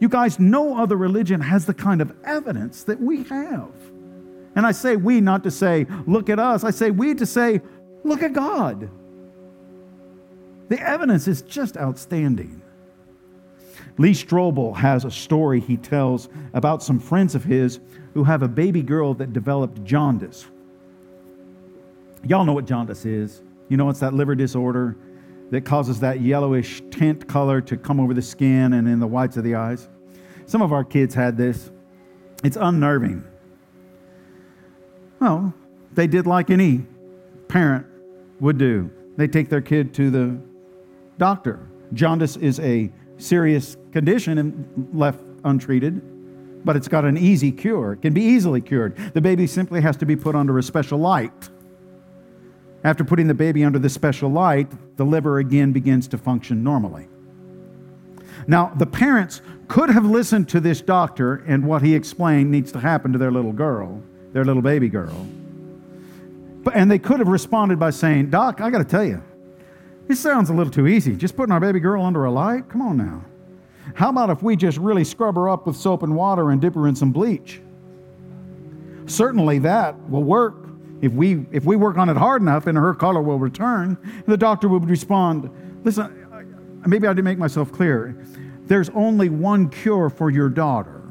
You 0.00 0.08
guys, 0.08 0.38
no 0.38 0.78
other 0.78 0.96
religion 0.96 1.40
has 1.40 1.66
the 1.66 1.74
kind 1.74 2.00
of 2.00 2.12
evidence 2.24 2.84
that 2.84 3.00
we 3.00 3.24
have. 3.24 3.70
And 4.54 4.66
I 4.66 4.72
say 4.72 4.96
we 4.96 5.20
not 5.20 5.44
to 5.44 5.50
say, 5.50 5.86
look 6.06 6.28
at 6.28 6.38
us. 6.38 6.64
I 6.64 6.70
say 6.70 6.90
we 6.90 7.14
to 7.14 7.26
say, 7.26 7.60
look 8.04 8.22
at 8.22 8.32
God. 8.32 8.90
The 10.68 10.80
evidence 10.80 11.28
is 11.28 11.42
just 11.42 11.76
outstanding. 11.76 12.62
Lee 13.96 14.12
Strobel 14.12 14.76
has 14.76 15.04
a 15.04 15.10
story 15.10 15.60
he 15.60 15.76
tells 15.76 16.28
about 16.52 16.82
some 16.82 17.00
friends 17.00 17.34
of 17.34 17.44
his 17.44 17.80
who 18.14 18.24
have 18.24 18.42
a 18.42 18.48
baby 18.48 18.82
girl 18.82 19.14
that 19.14 19.32
developed 19.32 19.82
jaundice. 19.84 20.46
Y'all 22.26 22.44
know 22.44 22.52
what 22.52 22.66
jaundice 22.66 23.04
is. 23.04 23.42
You 23.68 23.76
know, 23.76 23.88
it's 23.90 24.00
that 24.00 24.14
liver 24.14 24.34
disorder 24.34 24.96
that 25.50 25.64
causes 25.64 26.00
that 26.00 26.20
yellowish 26.20 26.82
tint 26.90 27.26
color 27.28 27.60
to 27.62 27.76
come 27.76 28.00
over 28.00 28.14
the 28.14 28.22
skin 28.22 28.72
and 28.74 28.88
in 28.88 28.98
the 29.00 29.06
whites 29.06 29.36
of 29.36 29.44
the 29.44 29.54
eyes. 29.54 29.88
Some 30.46 30.62
of 30.62 30.72
our 30.72 30.84
kids 30.84 31.14
had 31.14 31.36
this. 31.36 31.70
It's 32.44 32.56
unnerving. 32.56 33.24
Well, 35.20 35.54
they 35.92 36.06
did 36.06 36.26
like 36.26 36.50
any 36.50 36.86
parent 37.48 37.86
would 38.40 38.58
do. 38.58 38.90
They 39.16 39.26
take 39.26 39.48
their 39.48 39.60
kid 39.60 39.92
to 39.94 40.10
the 40.10 40.40
doctor. 41.18 41.68
Jaundice 41.92 42.36
is 42.36 42.60
a 42.60 42.92
serious 43.16 43.76
condition 43.92 44.38
and 44.38 44.88
left 44.92 45.20
untreated, 45.44 46.64
but 46.64 46.76
it's 46.76 46.88
got 46.88 47.04
an 47.04 47.16
easy 47.16 47.50
cure. 47.50 47.94
It 47.94 48.02
can 48.02 48.12
be 48.14 48.22
easily 48.22 48.60
cured. 48.60 48.96
The 49.14 49.20
baby 49.20 49.46
simply 49.46 49.80
has 49.80 49.96
to 49.96 50.06
be 50.06 50.14
put 50.14 50.36
under 50.36 50.58
a 50.58 50.62
special 50.62 50.98
light. 50.98 51.50
After 52.84 53.04
putting 53.04 53.26
the 53.26 53.34
baby 53.34 53.64
under 53.64 53.78
the 53.78 53.88
special 53.88 54.30
light, 54.30 54.70
the 54.96 55.04
liver 55.04 55.38
again 55.38 55.72
begins 55.72 56.06
to 56.08 56.18
function 56.18 56.62
normally. 56.62 57.08
Now, 58.46 58.72
the 58.76 58.86
parents 58.86 59.42
could 59.66 59.90
have 59.90 60.04
listened 60.04 60.48
to 60.50 60.60
this 60.60 60.80
doctor 60.80 61.36
and 61.46 61.66
what 61.66 61.82
he 61.82 61.94
explained 61.94 62.50
needs 62.50 62.72
to 62.72 62.80
happen 62.80 63.12
to 63.12 63.18
their 63.18 63.32
little 63.32 63.52
girl, 63.52 64.02
their 64.32 64.44
little 64.44 64.62
baby 64.62 64.88
girl. 64.88 65.26
But, 66.62 66.76
and 66.76 66.90
they 66.90 66.98
could 66.98 67.18
have 67.18 67.28
responded 67.28 67.78
by 67.78 67.90
saying, 67.90 68.30
Doc, 68.30 68.60
I 68.60 68.70
got 68.70 68.78
to 68.78 68.84
tell 68.84 69.04
you, 69.04 69.22
this 70.06 70.20
sounds 70.20 70.48
a 70.50 70.54
little 70.54 70.72
too 70.72 70.86
easy. 70.86 71.16
Just 71.16 71.36
putting 71.36 71.52
our 71.52 71.60
baby 71.60 71.80
girl 71.80 72.02
under 72.04 72.24
a 72.24 72.30
light? 72.30 72.68
Come 72.68 72.80
on 72.80 72.96
now. 72.96 73.24
How 73.94 74.10
about 74.10 74.30
if 74.30 74.42
we 74.42 74.56
just 74.56 74.78
really 74.78 75.04
scrub 75.04 75.34
her 75.34 75.48
up 75.48 75.66
with 75.66 75.76
soap 75.76 76.02
and 76.02 76.14
water 76.14 76.50
and 76.50 76.60
dip 76.60 76.74
her 76.74 76.86
in 76.86 76.94
some 76.94 77.12
bleach? 77.12 77.60
Certainly 79.06 79.60
that 79.60 80.08
will 80.08 80.24
work. 80.24 80.67
If 81.00 81.12
we, 81.12 81.46
if 81.52 81.64
we 81.64 81.76
work 81.76 81.96
on 81.96 82.08
it 82.08 82.16
hard 82.16 82.42
enough 82.42 82.66
and 82.66 82.76
her 82.76 82.94
color 82.94 83.22
will 83.22 83.38
return, 83.38 83.96
the 84.26 84.36
doctor 84.36 84.68
would 84.68 84.88
respond, 84.88 85.50
Listen, 85.84 86.26
maybe 86.86 87.06
I 87.06 87.10
didn't 87.12 87.24
make 87.24 87.38
myself 87.38 87.72
clear. 87.72 88.16
There's 88.66 88.90
only 88.90 89.28
one 89.28 89.70
cure 89.70 90.10
for 90.10 90.30
your 90.30 90.48
daughter. 90.48 91.02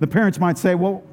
The 0.00 0.06
parents 0.06 0.38
might 0.38 0.58
say, 0.58 0.74
Well, 0.74 1.04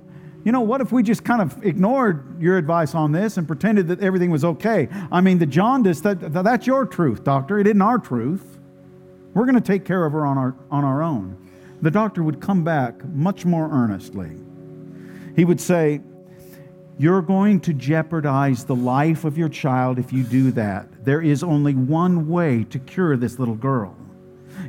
you 0.44 0.52
know, 0.52 0.62
what 0.62 0.82
if 0.82 0.92
we 0.92 1.04
just 1.04 1.24
kind 1.24 1.42
of 1.42 1.64
ignored 1.66 2.42
your 2.42 2.58
advice 2.58 2.96
on 2.96 3.12
this 3.12 3.38
and 3.38 3.46
pretended 3.46 3.88
that 3.90 4.00
everything 4.02 4.32
was 4.32 4.46
okay? 4.46 4.88
I 5.12 5.22
mean, 5.22 5.38
the 5.38 5.46
jaundice, 5.46 6.02
that, 6.02 6.34
that's 6.34 6.66
your 6.66 6.86
truth, 6.86 7.24
doctor. 7.24 7.60
It 7.60 7.68
isn't 7.68 7.82
our 7.82 8.00
truth. 8.00 8.58
We're 9.34 9.46
going 9.46 9.56
to 9.56 9.62
take 9.62 9.86
care 9.86 10.06
of 10.06 10.14
her 10.14 10.26
on 10.26 10.38
our, 10.38 10.56
on 10.72 10.84
our 10.84 11.04
own. 11.04 11.38
The 11.82 11.92
doctor 11.92 12.24
would 12.24 12.42
come 12.42 12.64
back 12.64 13.06
much 13.06 13.46
more 13.46 13.70
earnestly. 13.70 14.32
He 15.36 15.46
would 15.46 15.62
say, 15.62 16.02
You're 17.00 17.22
going 17.22 17.62
to 17.62 17.74
jeopardize 17.74 18.66
the 18.66 18.76
life 18.76 19.24
of 19.24 19.38
your 19.38 19.48
child 19.48 20.00
if 20.00 20.12
you 20.12 20.22
do 20.22 20.52
that. 20.52 21.06
There 21.06 21.22
is 21.22 21.44
only 21.44 21.74
one 21.74 22.28
way 22.28 22.66
to 22.66 22.78
cure 22.78 23.16
this 23.16 23.40
little 23.40 23.56
girl. 23.56 23.96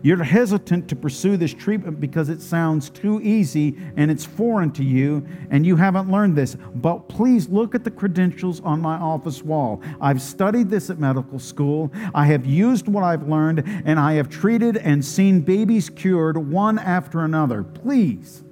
You're 0.00 0.22
hesitant 0.22 0.88
to 0.90 0.94
pursue 0.94 1.36
this 1.36 1.52
treatment 1.52 1.98
because 1.98 2.28
it 2.28 2.40
sounds 2.40 2.88
too 2.88 3.20
easy 3.20 3.76
and 3.96 4.12
it's 4.12 4.24
foreign 4.24 4.70
to 4.74 4.84
you 4.84 5.26
and 5.50 5.66
you 5.66 5.74
haven't 5.74 6.08
learned 6.08 6.36
this. 6.36 6.56
But 6.76 7.08
please 7.08 7.48
look 7.48 7.74
at 7.74 7.82
the 7.82 7.90
credentials 7.90 8.60
on 8.60 8.80
my 8.80 8.94
office 8.94 9.42
wall. 9.42 9.82
I've 10.00 10.22
studied 10.22 10.70
this 10.70 10.88
at 10.88 11.00
medical 11.00 11.40
school. 11.40 11.92
I 12.14 12.26
have 12.26 12.46
used 12.46 12.86
what 12.86 13.02
I've 13.02 13.26
learned 13.26 13.64
and 13.84 13.98
I 13.98 14.12
have 14.12 14.28
treated 14.28 14.76
and 14.76 15.04
seen 15.04 15.40
babies 15.40 15.90
cured 15.90 16.36
one 16.36 16.78
after 16.78 17.24
another. 17.24 17.64
Please 17.64 18.44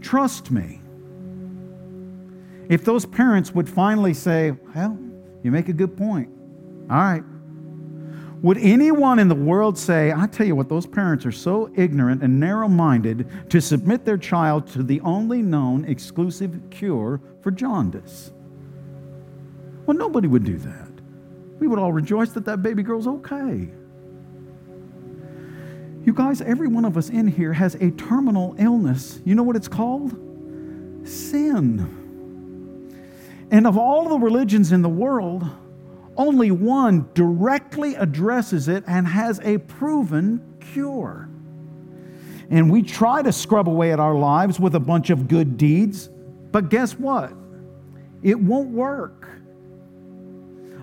trust 0.00 0.52
me. 0.52 0.82
If 2.68 2.84
those 2.84 3.06
parents 3.06 3.52
would 3.52 3.68
finally 3.68 4.14
say, 4.14 4.52
Well, 4.74 4.98
you 5.42 5.50
make 5.50 5.68
a 5.68 5.72
good 5.72 5.96
point. 5.96 6.28
All 6.90 6.96
right, 6.96 7.22
would 8.40 8.58
anyone 8.58 9.18
in 9.18 9.26
the 9.26 9.34
world 9.34 9.76
say, 9.76 10.12
I 10.12 10.28
tell 10.28 10.46
you 10.46 10.54
what, 10.54 10.68
those 10.68 10.86
parents 10.86 11.26
are 11.26 11.32
so 11.32 11.72
ignorant 11.74 12.22
and 12.22 12.38
narrow 12.38 12.68
minded 12.68 13.28
to 13.50 13.60
submit 13.60 14.04
their 14.04 14.16
child 14.16 14.68
to 14.68 14.84
the 14.84 15.00
only 15.00 15.42
known 15.42 15.84
exclusive 15.86 16.60
cure 16.70 17.20
for 17.40 17.50
jaundice? 17.50 18.30
Well, 19.86 19.96
nobody 19.96 20.28
would 20.28 20.44
do 20.44 20.56
that. 20.58 20.88
We 21.58 21.66
would 21.66 21.80
all 21.80 21.92
rejoice 21.92 22.30
that 22.30 22.44
that 22.44 22.62
baby 22.62 22.84
girl's 22.84 23.08
okay. 23.08 23.68
You 26.04 26.12
guys, 26.14 26.40
every 26.40 26.68
one 26.68 26.84
of 26.84 26.96
us 26.96 27.10
in 27.10 27.26
here 27.26 27.52
has 27.52 27.74
a 27.74 27.90
terminal 27.90 28.54
illness. 28.58 29.20
You 29.24 29.34
know 29.34 29.42
what 29.42 29.56
it's 29.56 29.68
called? 29.68 30.12
Sin. 31.02 31.97
And 33.50 33.66
of 33.66 33.78
all 33.78 34.08
the 34.08 34.18
religions 34.18 34.72
in 34.72 34.82
the 34.82 34.88
world, 34.88 35.44
only 36.16 36.50
one 36.50 37.08
directly 37.14 37.94
addresses 37.94 38.68
it 38.68 38.84
and 38.86 39.06
has 39.06 39.40
a 39.40 39.58
proven 39.58 40.56
cure. 40.60 41.28
And 42.50 42.70
we 42.70 42.82
try 42.82 43.22
to 43.22 43.32
scrub 43.32 43.68
away 43.68 43.92
at 43.92 44.00
our 44.00 44.14
lives 44.14 44.58
with 44.58 44.74
a 44.74 44.80
bunch 44.80 45.10
of 45.10 45.28
good 45.28 45.56
deeds, 45.56 46.08
but 46.50 46.70
guess 46.70 46.98
what? 46.98 47.32
It 48.22 48.38
won't 48.38 48.70
work. 48.70 49.28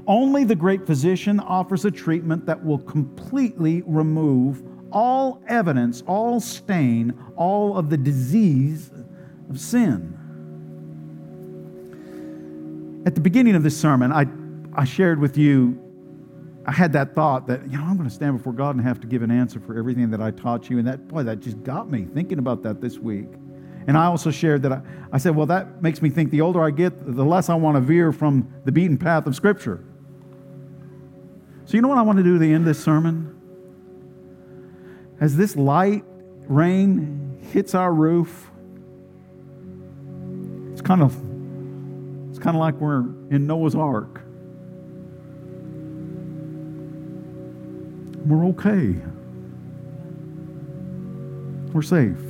Only 0.07 0.43
the 0.43 0.55
great 0.55 0.85
physician 0.85 1.39
offers 1.39 1.83
a 1.85 1.91
treatment 1.91 2.45
that 2.45 2.63
will 2.63 2.77
completely 2.77 3.83
remove 3.85 4.63
all 4.91 5.41
evidence, 5.47 6.03
all 6.05 6.39
stain, 6.39 7.13
all 7.35 7.75
of 7.77 7.89
the 7.89 7.97
disease 7.97 8.91
of 9.49 9.59
sin. 9.59 10.14
At 13.05 13.15
the 13.15 13.21
beginning 13.21 13.55
of 13.55 13.63
this 13.63 13.79
sermon, 13.79 14.11
I 14.11 14.25
I 14.77 14.83
shared 14.83 15.19
with 15.19 15.37
you, 15.37 15.81
I 16.65 16.71
had 16.71 16.91
that 16.93 17.15
thought 17.15 17.47
that, 17.47 17.63
you 17.71 17.77
know, 17.77 17.83
I'm 17.85 17.95
going 17.95 18.09
to 18.09 18.13
stand 18.13 18.37
before 18.37 18.51
God 18.51 18.75
and 18.75 18.83
have 18.83 18.99
to 19.01 19.07
give 19.07 19.21
an 19.21 19.31
answer 19.31 19.59
for 19.59 19.77
everything 19.77 20.09
that 20.11 20.21
I 20.21 20.31
taught 20.31 20.69
you. 20.69 20.79
And 20.79 20.87
that, 20.87 21.07
boy, 21.07 21.23
that 21.23 21.39
just 21.39 21.63
got 21.63 21.89
me 21.89 22.05
thinking 22.13 22.39
about 22.39 22.63
that 22.63 22.81
this 22.81 22.97
week. 22.97 23.27
And 23.87 23.97
I 23.97 24.05
also 24.05 24.31
shared 24.31 24.63
that 24.63 24.71
I, 24.73 24.81
I 25.13 25.17
said, 25.17 25.35
well, 25.35 25.45
that 25.45 25.81
makes 25.81 26.01
me 26.01 26.09
think 26.09 26.31
the 26.31 26.41
older 26.41 26.61
I 26.61 26.71
get, 26.71 27.05
the 27.05 27.23
less 27.23 27.49
I 27.49 27.55
want 27.55 27.75
to 27.75 27.81
veer 27.81 28.11
from 28.11 28.51
the 28.65 28.71
beaten 28.71 28.97
path 28.97 29.27
of 29.27 29.35
Scripture. 29.35 29.83
So, 31.65 31.75
you 31.75 31.81
know 31.81 31.87
what 31.87 31.99
I 31.99 32.01
want 32.01 32.17
to 32.17 32.23
do 32.23 32.35
at 32.35 32.41
the 32.41 32.51
end 32.51 32.63
of 32.63 32.65
this 32.65 32.83
sermon? 32.83 33.31
As 35.21 35.37
this 35.37 35.55
light 35.55 36.03
rain 36.47 37.39
hits 37.53 37.75
our 37.75 37.93
roof, 37.93 38.51
it's 40.71 40.81
kind 40.81 41.01
of 41.01 41.15
kind 42.45 42.55
of 42.55 42.59
like 42.59 42.75
we're 42.75 42.99
in 43.31 43.47
Noah's 43.47 43.73
Ark. 43.73 44.21
we're 48.27 48.45
okay. 48.49 48.95
We're 51.73 51.81
safe. 51.81 52.21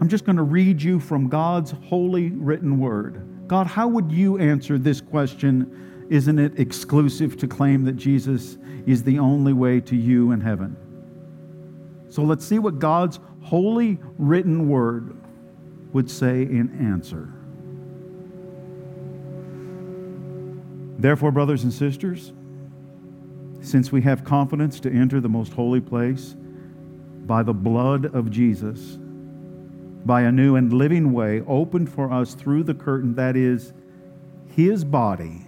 I'm 0.00 0.08
just 0.08 0.24
going 0.24 0.36
to 0.36 0.44
read 0.44 0.80
you 0.80 1.00
from 1.00 1.28
God's 1.28 1.72
holy 1.88 2.30
written 2.30 2.78
word. 2.78 3.48
God, 3.48 3.66
how 3.66 3.88
would 3.88 4.12
you 4.12 4.38
answer 4.38 4.78
this 4.78 5.00
question? 5.00 6.06
Isn't 6.10 6.38
it 6.38 6.60
exclusive 6.60 7.36
to 7.38 7.48
claim 7.48 7.84
that 7.86 7.96
Jesus 7.96 8.56
is 8.86 9.02
the 9.02 9.18
only 9.18 9.52
way 9.52 9.80
to 9.80 9.96
you 9.96 10.30
in 10.30 10.40
heaven? 10.40 10.76
So 12.08 12.22
let's 12.22 12.44
see 12.44 12.60
what 12.60 12.78
God's 12.78 13.18
holy 13.40 13.98
written 14.16 14.68
word 14.68 15.21
would 15.92 16.10
say 16.10 16.42
in 16.42 16.76
answer. 16.80 17.28
Therefore, 20.98 21.32
brothers 21.32 21.64
and 21.64 21.72
sisters, 21.72 22.32
since 23.60 23.90
we 23.92 24.02
have 24.02 24.24
confidence 24.24 24.80
to 24.80 24.90
enter 24.90 25.20
the 25.20 25.28
most 25.28 25.52
holy 25.52 25.80
place 25.80 26.36
by 27.26 27.42
the 27.42 27.54
blood 27.54 28.14
of 28.14 28.30
Jesus, 28.30 28.98
by 30.04 30.22
a 30.22 30.32
new 30.32 30.56
and 30.56 30.72
living 30.72 31.12
way 31.12 31.42
opened 31.46 31.92
for 31.92 32.12
us 32.12 32.34
through 32.34 32.64
the 32.64 32.74
curtain 32.74 33.14
that 33.14 33.36
is 33.36 33.72
his 34.54 34.84
body. 34.84 35.46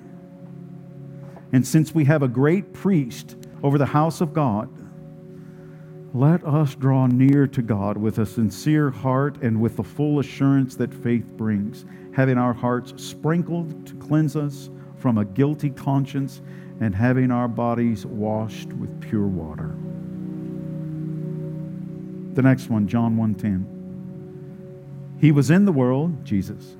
And 1.52 1.66
since 1.66 1.94
we 1.94 2.04
have 2.04 2.22
a 2.22 2.28
great 2.28 2.72
priest 2.72 3.36
over 3.62 3.78
the 3.78 3.86
house 3.86 4.20
of 4.20 4.32
God, 4.32 4.68
let 6.14 6.44
us 6.44 6.76
draw 6.76 7.08
near 7.08 7.48
to 7.48 7.60
God 7.60 7.98
with 7.98 8.20
a 8.20 8.26
sincere 8.26 8.88
heart 8.88 9.36
and 9.42 9.60
with 9.60 9.74
the 9.74 9.82
full 9.82 10.20
assurance 10.20 10.76
that 10.76 10.94
faith 10.94 11.26
brings, 11.36 11.84
having 12.12 12.38
our 12.38 12.52
hearts 12.52 12.94
sprinkled 13.02 13.84
to 13.84 13.94
cleanse 13.94 14.36
us 14.36 14.70
from 14.96 15.18
a 15.18 15.24
guilty 15.24 15.70
conscience 15.70 16.40
and 16.80 16.94
having 16.94 17.32
our 17.32 17.48
bodies 17.48 18.06
washed 18.06 18.72
with 18.74 19.00
pure 19.00 19.26
water. 19.26 19.74
The 22.34 22.42
next 22.42 22.70
one, 22.70 22.86
John 22.86 23.16
1:10. 23.16 23.66
He 25.18 25.32
was 25.32 25.50
in 25.50 25.64
the 25.64 25.72
world, 25.72 26.24
Jesus, 26.24 26.76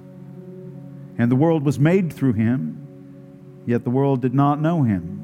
and 1.18 1.28
the 1.28 1.36
world 1.36 1.64
was 1.64 1.80
made 1.80 2.12
through 2.12 2.34
him, 2.34 2.78
yet 3.66 3.82
the 3.82 3.90
world 3.90 4.20
did 4.22 4.34
not 4.34 4.60
know 4.60 4.84
him. 4.84 5.22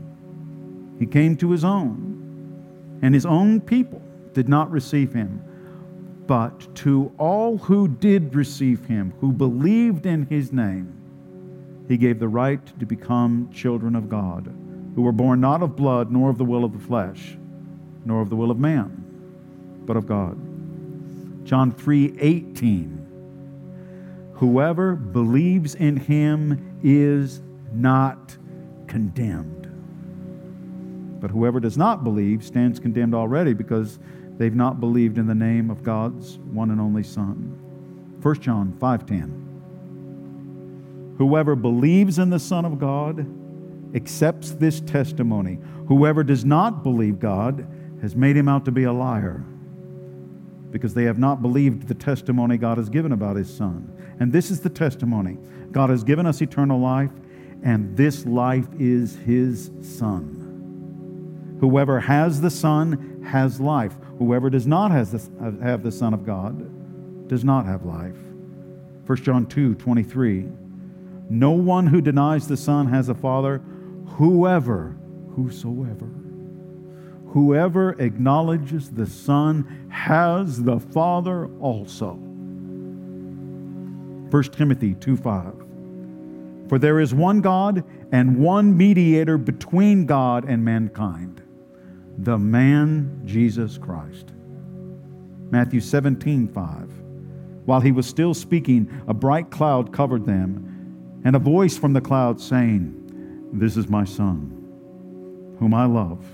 He 0.98 1.06
came 1.06 1.36
to 1.36 1.52
his 1.52 1.64
own, 1.64 2.09
and 3.02 3.14
his 3.14 3.26
own 3.26 3.60
people 3.60 4.02
did 4.32 4.48
not 4.48 4.70
receive 4.70 5.12
him. 5.12 5.44
But 6.26 6.74
to 6.76 7.12
all 7.18 7.58
who 7.58 7.88
did 7.88 8.34
receive 8.34 8.86
him, 8.86 9.12
who 9.20 9.32
believed 9.32 10.06
in 10.06 10.26
his 10.26 10.52
name, 10.52 10.96
he 11.88 11.96
gave 11.96 12.20
the 12.20 12.28
right 12.28 12.64
to 12.78 12.86
become 12.86 13.50
children 13.52 13.96
of 13.96 14.08
God, 14.08 14.46
who 14.94 15.02
were 15.02 15.12
born 15.12 15.40
not 15.40 15.62
of 15.62 15.74
blood, 15.74 16.12
nor 16.12 16.30
of 16.30 16.38
the 16.38 16.44
will 16.44 16.64
of 16.64 16.72
the 16.72 16.78
flesh, 16.78 17.36
nor 18.04 18.20
of 18.20 18.30
the 18.30 18.36
will 18.36 18.52
of 18.52 18.60
man, 18.60 19.82
but 19.86 19.96
of 19.96 20.06
God. 20.06 20.38
John 21.44 21.72
3 21.72 22.16
18. 22.20 23.00
Whoever 24.34 24.94
believes 24.94 25.74
in 25.74 25.96
him 25.96 26.78
is 26.82 27.42
not 27.72 28.36
condemned. 28.86 29.59
But 31.20 31.30
whoever 31.30 31.60
does 31.60 31.76
not 31.76 32.02
believe 32.02 32.42
stands 32.42 32.80
condemned 32.80 33.14
already 33.14 33.52
because 33.52 33.98
they've 34.38 34.54
not 34.54 34.80
believed 34.80 35.18
in 35.18 35.26
the 35.26 35.34
name 35.34 35.70
of 35.70 35.82
God's 35.82 36.38
one 36.38 36.70
and 36.70 36.80
only 36.80 37.02
Son. 37.02 37.58
1 38.22 38.40
John 38.40 38.72
5:10 38.78 39.30
Whoever 41.18 41.54
believes 41.54 42.18
in 42.18 42.30
the 42.30 42.38
Son 42.38 42.64
of 42.64 42.78
God 42.78 43.26
accepts 43.94 44.52
this 44.52 44.80
testimony. 44.80 45.58
Whoever 45.86 46.24
does 46.24 46.44
not 46.44 46.82
believe 46.82 47.20
God 47.20 47.66
has 48.00 48.16
made 48.16 48.36
him 48.36 48.48
out 48.48 48.64
to 48.64 48.72
be 48.72 48.84
a 48.84 48.92
liar 48.92 49.44
because 50.70 50.94
they 50.94 51.04
have 51.04 51.18
not 51.18 51.42
believed 51.42 51.88
the 51.88 51.94
testimony 51.94 52.56
God 52.56 52.78
has 52.78 52.88
given 52.88 53.12
about 53.12 53.36
his 53.36 53.54
Son. 53.54 53.92
And 54.18 54.32
this 54.32 54.50
is 54.50 54.60
the 54.60 54.70
testimony 54.70 55.36
God 55.72 55.90
has 55.90 56.04
given 56.04 56.26
us 56.26 56.40
eternal 56.40 56.80
life, 56.80 57.10
and 57.62 57.96
this 57.96 58.24
life 58.24 58.68
is 58.78 59.16
his 59.16 59.70
Son. 59.82 60.39
Whoever 61.60 62.00
has 62.00 62.40
the 62.40 62.50
Son 62.50 63.22
has 63.26 63.60
life. 63.60 63.94
Whoever 64.18 64.50
does 64.50 64.66
not 64.66 64.90
has 64.90 65.12
the, 65.12 65.56
have 65.62 65.82
the 65.82 65.92
Son 65.92 66.14
of 66.14 66.24
God 66.24 67.28
does 67.28 67.44
not 67.44 67.66
have 67.66 67.84
life. 67.84 68.16
1 69.06 69.16
John 69.18 69.46
2 69.46 69.74
23. 69.74 70.46
No 71.28 71.52
one 71.52 71.86
who 71.86 72.00
denies 72.00 72.48
the 72.48 72.56
Son 72.56 72.86
has 72.86 73.08
a 73.08 73.14
Father. 73.14 73.58
Whoever, 74.16 74.96
whosoever, 75.36 76.10
whoever 77.28 77.92
acknowledges 78.00 78.90
the 78.90 79.06
Son 79.06 79.88
has 79.90 80.62
the 80.62 80.80
Father 80.80 81.46
also. 81.60 82.14
1 84.30 84.42
Timothy 84.44 84.94
2 84.94 85.16
5. 85.16 85.54
For 86.68 86.78
there 86.78 87.00
is 87.00 87.12
one 87.12 87.40
God 87.40 87.84
and 88.12 88.38
one 88.38 88.76
mediator 88.76 89.36
between 89.38 90.06
God 90.06 90.44
and 90.44 90.64
mankind, 90.64 91.42
the 92.24 92.36
man 92.36 93.22
Jesus 93.24 93.78
Christ. 93.78 94.32
Matthew 95.50 95.80
17 95.80 96.48
5. 96.48 96.92
While 97.64 97.80
he 97.80 97.92
was 97.92 98.06
still 98.06 98.34
speaking, 98.34 99.02
a 99.08 99.14
bright 99.14 99.50
cloud 99.50 99.92
covered 99.92 100.26
them, 100.26 101.20
and 101.24 101.34
a 101.34 101.38
voice 101.38 101.78
from 101.78 101.92
the 101.92 102.00
cloud 102.00 102.40
saying, 102.40 103.50
This 103.52 103.76
is 103.76 103.88
my 103.88 104.04
Son, 104.04 105.56
whom 105.58 105.72
I 105.72 105.86
love. 105.86 106.24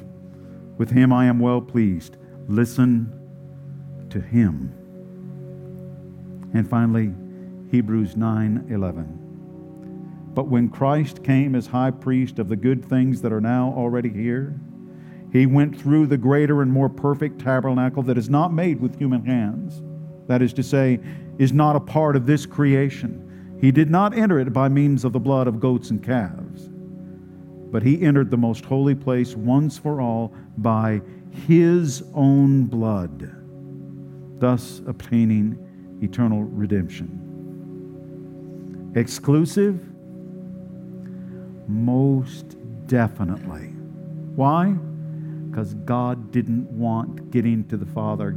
With 0.77 0.90
him 0.90 1.12
I 1.12 1.27
am 1.27 1.38
well 1.38 1.61
pleased. 1.61 2.16
Listen 2.49 3.12
to 4.11 4.20
him. 4.20 4.72
And 6.53 6.68
finally, 6.68 7.12
Hebrews 7.70 8.16
9 8.16 8.66
11. 8.70 10.33
But 10.35 10.49
when 10.49 10.68
Christ 10.68 11.22
came 11.22 11.55
as 11.55 11.66
high 11.66 11.90
priest 11.90 12.38
of 12.38 12.49
the 12.49 12.57
good 12.57 12.85
things 12.85 13.22
that 13.22 13.33
are 13.33 13.40
now 13.40 13.72
already 13.77 14.11
here, 14.11 14.61
he 15.33 15.47
went 15.47 15.79
through 15.81 16.07
the 16.07 16.17
greater 16.17 16.62
and 16.62 16.73
more 16.73 16.89
perfect 16.89 17.41
tabernacle 17.41 18.03
that 18.05 18.19
is 18.19 18.31
not 18.31 18.53
made 18.53 18.81
with 18.81 18.99
human 18.99 19.25
hands. 19.25 19.83
That 20.29 20.43
is 20.43 20.53
to 20.55 20.62
say, 20.62 21.01
is 21.39 21.53
not 21.53 21.77
a 21.77 21.81
part 21.81 22.17
of 22.17 22.27
this 22.27 22.47
creation. 22.47 23.59
He 23.61 23.71
did 23.71 23.91
not 23.91 24.17
enter 24.17 24.39
it 24.39 24.53
by 24.53 24.69
means 24.69 25.05
of 25.05 25.12
the 25.12 25.21
blood 25.21 25.47
of 25.47 25.61
goats 25.61 25.91
and 25.91 26.03
calves, 26.03 26.69
but 27.71 27.83
he 27.83 28.03
entered 28.03 28.31
the 28.31 28.37
most 28.37 28.65
holy 28.65 28.95
place 28.95 29.35
once 29.35 29.79
for 29.79 30.01
all 30.01 30.33
by 30.59 31.03
his 31.47 32.03
own 32.15 32.65
blood, 32.65 33.31
thus 34.41 34.81
obtaining 34.87 35.59
eternal 36.03 36.45
redemption. 36.45 37.23
Exclusive? 38.95 39.81
Most 41.69 42.57
definitely. 42.87 43.75
Why? 44.35 44.77
Because 45.57 45.73
God 45.73 46.33
didn't 46.33 46.71
want 46.71 47.31
getting 47.31 47.66
to 47.69 47.79
the 47.79 47.87
Father, 47.87 48.33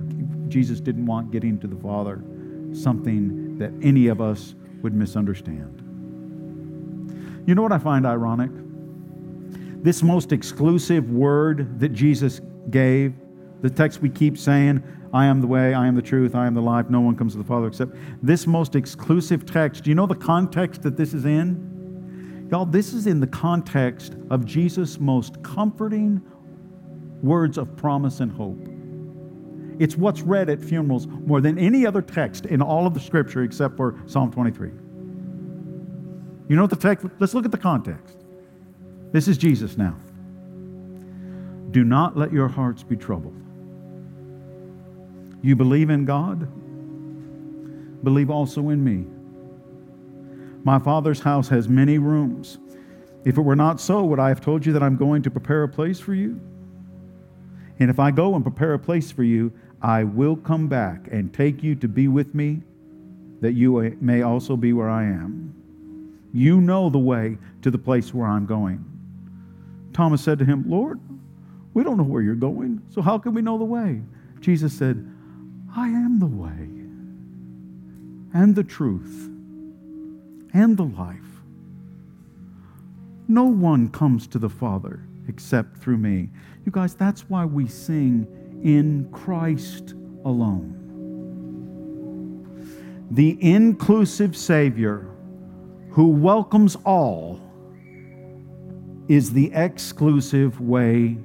Jesus 0.48 0.80
didn't 0.80 1.06
want 1.06 1.32
getting 1.32 1.60
to 1.60 1.68
the 1.68 1.76
Father 1.76 2.24
something 2.72 3.58
that 3.58 3.74
any 3.82 4.08
of 4.08 4.22
us 4.22 4.56
would 4.82 4.94
misunderstand. 4.94 5.84
You 7.46 7.56
know 7.56 7.62
what 7.62 7.74
I 7.74 7.78
find 7.78 8.06
ironic? 8.06 8.52
This 9.84 10.02
most 10.02 10.32
exclusive 10.32 11.12
word 11.12 11.78
that 11.82 11.90
Jesus 11.90 12.40
gave, 12.70 13.14
the 13.60 13.70
text 13.70 14.00
we 14.00 14.10
keep 14.10 14.38
saying, 14.38 14.82
I 15.12 15.26
am 15.26 15.42
the 15.42 15.48
way, 15.48 15.74
I 15.74 15.88
am 15.88 15.96
the 15.96 16.02
truth, 16.02 16.36
I 16.36 16.48
am 16.48 16.54
the 16.54 16.62
life, 16.62 16.90
no 16.90 17.02
one 17.02 17.18
comes 17.18 17.34
to 17.34 17.38
the 17.40 17.44
Father 17.44 17.68
except 17.68 17.98
this 18.24 18.48
most 18.48 18.78
exclusive 18.78 19.46
text. 19.46 19.84
Do 19.84 19.90
you 19.90 19.96
know 19.96 20.08
the 20.08 20.16
context 20.16 20.84
that 20.84 20.96
this 20.96 21.14
is 21.14 21.26
in? 21.26 22.48
Y'all, 22.50 22.66
this 22.66 22.94
is 22.94 23.08
in 23.08 23.20
the 23.20 23.28
context 23.28 24.16
of 24.30 24.46
Jesus' 24.46 25.02
most 25.02 25.44
comforting 25.44 26.22
words 27.22 27.58
of 27.58 27.76
promise 27.76 28.20
and 28.20 28.32
hope. 28.32 28.60
It's 29.80 29.96
what's 29.96 30.22
read 30.22 30.50
at 30.50 30.62
funerals 30.62 31.08
more 31.08 31.40
than 31.42 31.58
any 31.58 31.86
other 31.86 32.02
text 32.02 32.46
in 32.46 32.62
all 32.62 32.86
of 32.86 32.94
the 32.94 33.00
scripture 33.00 33.44
except 33.44 33.78
for 33.78 33.96
Psalm 34.08 34.32
23. 34.32 34.70
You 36.50 36.56
know 36.56 36.64
what 36.64 36.70
the 36.70 36.76
text? 36.76 37.08
Let's 37.20 37.34
look 37.34 37.46
at 37.46 37.52
the 37.52 37.58
context. 37.58 38.18
This 39.12 39.28
is 39.28 39.38
Jesus 39.38 39.78
now. 39.78 39.96
Do 41.72 41.84
not 41.84 42.18
let 42.18 42.34
your 42.34 42.48
hearts 42.48 42.84
be 42.84 42.96
troubled. 42.96 43.36
You 45.42 45.56
believe 45.56 45.90
in 45.90 46.06
God? 46.06 46.50
Believe 48.04 48.30
also 48.30 48.70
in 48.70 48.84
me. 48.84 49.06
My 50.64 50.80
Father's 50.80 51.22
house 51.22 51.48
has 51.50 51.70
many 51.70 51.98
rooms. 51.98 52.58
If 53.24 53.38
it 53.38 53.42
were 53.42 53.56
not 53.56 53.80
so, 53.80 54.04
would 54.04 54.20
I 54.20 54.30
have 54.30 54.42
told 54.42 54.66
you 54.66 54.74
that 54.74 54.84
I'm 54.84 54.98
going 54.98 55.22
to 55.24 55.32
prepare 55.32 55.64
a 55.64 55.70
place 55.70 56.00
for 56.00 56.14
you? 56.14 56.40
And 57.80 57.90
if 57.90 58.00
I 58.00 58.12
go 58.12 58.36
and 58.36 58.44
prepare 58.44 58.74
a 58.74 58.80
place 58.80 59.12
for 59.12 59.24
you, 59.24 59.54
I 59.82 60.04
will 60.04 60.36
come 60.36 60.68
back 60.68 61.08
and 61.12 61.34
take 61.34 61.64
you 61.64 61.76
to 61.76 61.88
be 61.88 62.08
with 62.08 62.36
me, 62.36 62.62
that 63.42 63.54
you 63.54 63.98
may 64.02 64.22
also 64.22 64.58
be 64.58 64.74
where 64.74 64.90
I 64.90 65.04
am. 65.04 65.56
You 66.34 66.60
know 66.60 66.90
the 66.90 67.00
way 67.00 67.38
to 67.62 67.72
the 67.72 67.78
place 67.78 68.14
where 68.14 68.28
I'm 68.28 68.46
going. 68.46 68.84
Thomas 69.94 70.22
said 70.22 70.40
to 70.40 70.46
him, 70.46 70.66
Lord, 70.68 71.00
we 71.74 71.84
don't 71.84 71.98
know 71.98 72.04
where 72.04 72.22
you're 72.22 72.36
going, 72.36 72.82
so 72.90 73.02
how 73.02 73.18
can 73.18 73.34
we 73.34 73.42
know 73.42 73.58
the 73.58 73.64
way? 73.64 74.02
Jesus 74.42 74.74
said, 74.74 75.10
I 75.76 75.88
am 75.88 76.20
the 76.20 76.26
way 76.26 76.68
and 78.34 78.56
the 78.56 78.64
truth 78.64 79.30
and 80.54 80.78
the 80.78 80.84
life. 80.84 81.16
No 83.28 83.44
one 83.46 83.90
comes 83.90 84.28
to 84.28 84.40
the 84.40 84.50
Father 84.50 85.06
except 85.30 85.78
through 85.78 85.98
me. 85.98 86.30
You 86.66 86.72
guys, 86.72 86.94
that's 86.94 87.30
why 87.30 87.46
we 87.46 87.68
sing 87.68 88.28
in 88.64 89.08
Christ 89.12 89.94
alone. 90.26 90.76
The 93.12 93.38
inclusive 93.42 94.36
Savior 94.36 95.10
who 95.92 96.10
welcomes 96.10 96.76
all 96.86 97.40
is 99.08 99.34
the 99.34 99.52
exclusive 99.54 100.60
way 100.62 101.18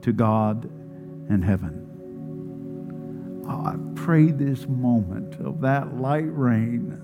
to 0.00 0.12
God 0.12 0.64
and 1.28 1.44
heaven. 1.44 1.82
Oh, 3.46 3.66
I 3.66 3.76
pray 3.94 4.30
this 4.30 4.66
moment 4.66 5.34
of 5.40 5.60
that 5.60 5.98
light 5.98 6.28
rain 6.28 7.02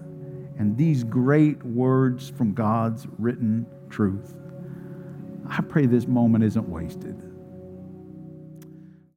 and 0.59 0.77
these 0.77 1.05
great 1.05 1.63
words 1.65 2.31
from 2.31 2.55
God's 2.55 3.07
written 3.19 3.67
truth. 3.91 4.35
I 5.55 5.61
pray 5.61 5.85
this 5.85 6.07
moment 6.07 6.45
isn't 6.45 6.67
wasted. 6.67 7.21